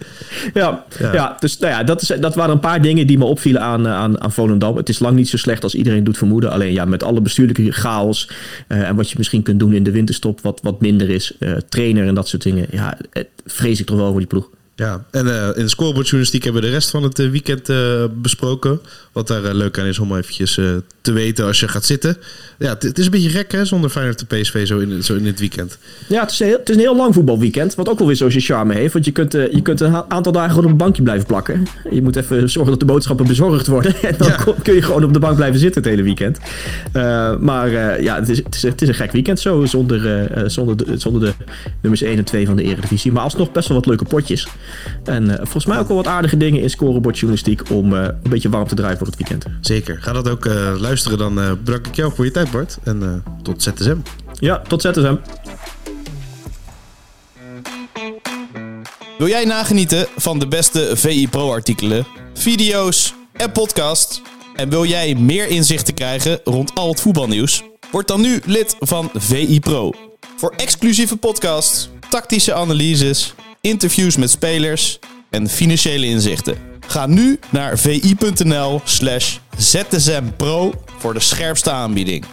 Ja, 0.55 0.85
Ja. 1.01 1.13
ja. 1.13 1.37
dus 1.41 1.59
nou 1.59 1.73
ja, 1.73 1.85
dat, 1.85 2.03
is, 2.03 2.13
dat 2.21 2.35
waren 2.35 2.53
een 2.55 2.61
paar 2.61 2.83
dingen 2.83 3.07
die 3.07 3.19
me 3.19 3.25
opvielen 3.25 3.61
aan, 3.63 3.89
aan, 3.89 4.21
aan 4.21 4.33
Volendam. 4.33 4.77
Het 4.77 4.89
is 4.89 4.99
lang 4.99 5.17
niet 5.17 5.29
zo 5.29 5.37
slecht 5.37 5.63
als 5.63 5.75
iedereen 5.75 6.05
doet 6.05 6.19
vermoeden. 6.19 6.51
Alleen 6.51 6.73
ja, 6.73 6.85
met 6.85 7.03
alle 7.03 7.21
bestuurlijke 7.21 7.73
chaos 7.73 8.31
en 8.67 8.97
wat 8.97 9.11
je 9.11 9.15
misschien 9.19 9.43
kunt 9.43 9.59
doen 9.59 9.73
in 9.73 9.83
de 9.83 9.91
winterstop, 9.91 10.41
wat, 10.41 10.61
wat 10.63 10.81
minder 10.81 11.11
is, 11.11 11.33
trainer 11.69 12.07
en 12.07 12.15
dat 12.15 12.29
soort 12.29 12.43
dingen. 12.43 12.67
Ja, 12.71 12.99
het, 13.11 13.29
vrees 13.47 13.81
ik 13.81 13.87
toch 13.87 13.97
wel 13.97 14.11
voor 14.11 14.19
die 14.19 14.29
ploeg. 14.29 14.49
Ja, 14.77 15.05
en 15.11 15.27
eh, 15.35 15.57
in 15.57 15.63
de 15.63 15.69
scorebordjournalistiek 15.69 16.45
hebben 16.45 16.63
we 16.63 16.69
de 16.69 16.75
rest 16.75 16.91
van 16.91 17.03
het 17.03 17.19
eh, 17.19 17.31
weekend 17.31 17.69
eh, 17.69 18.05
besproken. 18.15 18.81
Wat 19.13 19.27
daar 19.27 19.55
leuk 19.55 19.79
aan 19.79 19.85
is 19.87 19.99
om 19.99 20.17
eventjes 20.17 20.55
te 21.01 21.13
weten 21.13 21.45
als 21.47 21.61
je 21.61 21.69
gaat 21.69 21.85
zitten. 21.85 22.17
Ja, 22.59 22.77
het- 22.79 22.99
is 22.99 23.05
een 23.05 23.11
beetje 23.11 23.29
gek 23.29 23.53
hè, 23.53 23.65
zonder 23.65 23.91
Feyenoord 23.91 24.19
de 24.29 24.37
PSV 24.37 24.67
zo 24.67 24.79
in, 24.79 25.03
zo 25.05 25.15
in 25.15 25.27
het 25.27 25.41
weekend. 25.41 25.79
Ja, 26.09 26.21
het 26.21 26.31
is, 26.31 26.41
een 26.41 26.47
heel, 26.47 26.59
het 26.59 26.69
is 26.69 26.75
een 26.75 26.81
heel 26.81 26.97
lang 26.97 27.15
voetbalweekend. 27.15 27.75
Wat 27.75 27.89
ook 27.89 27.99
wel 27.99 28.07
weer 28.07 28.17
zo 28.17 28.31
zijn 28.31 28.43
charme 28.43 28.75
heeft. 28.75 28.93
Want 28.93 29.05
je 29.05 29.11
kunt, 29.11 29.33
je 29.33 29.61
kunt 29.63 29.81
een 29.81 29.95
aantal 30.11 30.33
dagen 30.33 30.51
gewoon 30.51 30.65
op 30.65 30.71
een 30.71 30.77
bankje 30.77 31.03
blijven 31.03 31.27
plakken. 31.27 31.67
Je 31.91 32.03
moet 32.03 32.17
even 32.17 32.51
zorgen 32.51 32.71
dat 32.71 32.81
de 32.81 32.87
boodschappen 32.87 33.27
bezorgd 33.27 33.67
worden. 33.67 33.95
En 34.03 34.15
dan 34.19 34.29
Ja. 34.29 34.45
kun 34.63 34.75
je 34.75 34.83
gewoon 34.83 35.05
op 35.05 35.13
de 35.13 35.19
bank 35.19 35.37
blijven 35.37 35.61
zitten 35.61 35.83
het 35.83 35.91
hele 35.91 36.03
weekend. 36.03 36.39
Maar 37.41 37.71
ja, 38.03 38.15
het 38.19 38.29
is, 38.29 38.37
het, 38.39 38.55
is, 38.55 38.63
het 38.63 38.83
is 38.83 38.89
een 38.89 38.95
gek 38.95 39.13
weekend 39.13 39.41
zo. 39.41 39.65
Zonder, 39.65 40.31
zonder, 40.51 40.77
de, 40.77 40.99
zonder 40.99 41.21
de 41.21 41.33
nummers 41.81 42.03
1 42.03 42.17
en 42.19 42.25
2 42.25 42.47
van 42.47 42.57
de 42.57 42.63
Eredivisie. 42.63 43.13
Maar 43.13 43.23
alsnog 43.23 43.53
best 43.53 43.69
wel 43.69 43.77
wat 43.77 43.87
leuke 43.87 44.05
potjes. 44.05 44.47
En 45.05 45.31
eh, 45.31 45.37
volgens 45.37 45.67
mij 45.67 45.79
ook 45.79 45.89
wel 45.89 45.97
wat 45.97 46.07
aardige 46.07 46.37
dingen 46.37 46.61
in 46.61 46.71
scorebordjournalistiek. 46.71 47.71
Om 47.71 47.97
eh, 47.97 48.03
een 48.03 48.31
beetje 48.31 48.49
warm 48.49 48.67
te 48.67 48.75
draaien 48.75 48.99
voor 48.99 49.07
het 49.07 49.17
weekend. 49.17 49.45
Zeker. 49.61 50.03
Ga 50.03 50.13
dat 50.13 50.29
ook 50.29 50.47
eh, 50.47 50.75
luisteren. 50.79 51.19
Dan 51.19 51.41
eh 51.41 51.53
bedank 51.65 51.87
ik 51.87 51.95
jou 51.95 52.13
voor 52.15 52.25
je 52.25 52.31
tijd 52.31 52.51
Bart. 52.51 52.79
En 52.85 53.03
eh, 53.03 53.43
tot 53.43 53.63
ZSM. 53.63 53.97
Ja, 54.39 54.59
tot 54.59 54.83
ZSM. 54.83 55.17
Wil 59.19 59.29
jij 59.29 59.45
nagenieten 59.45 60.07
van 60.17 60.39
de 60.39 60.47
beste 60.49 60.91
VI 60.95 61.29
Pro 61.29 61.51
artikelen, 61.51 62.07
video's 62.35 63.15
en 63.33 63.53
podcasts? 63.53 64.23
En 64.55 64.69
wil 64.69 64.85
jij 64.85 65.15
meer 65.15 65.49
inzichten 65.49 65.95
krijgen 65.95 66.41
rond 66.45 66.75
al 66.75 66.89
het 66.89 67.01
voetbalnieuws? 67.01 67.63
Word 67.91 68.09
dan 68.09 68.21
nu 68.21 68.41
lid 68.45 68.77
van 68.81 69.11
VI 69.15 69.61
Pro. 69.61 69.93
Voor 70.37 70.55
exclusieve 70.57 71.17
podcasts, 71.17 71.89
tactische 72.09 72.55
analyses, 72.55 73.35
interviews 73.69 74.17
met 74.17 74.31
spelers 74.31 74.99
en 75.31 75.49
financiële 75.49 76.07
inzichten. 76.07 76.57
Ga 76.87 77.07
nu 77.07 77.39
naar 77.51 77.79
vi.nl 77.79 78.81
slash 78.85 79.39
zsmpro 79.57 80.73
voor 80.99 81.15
de 81.15 81.21
scherpste 81.21 81.71
aanbieding. 81.71 82.25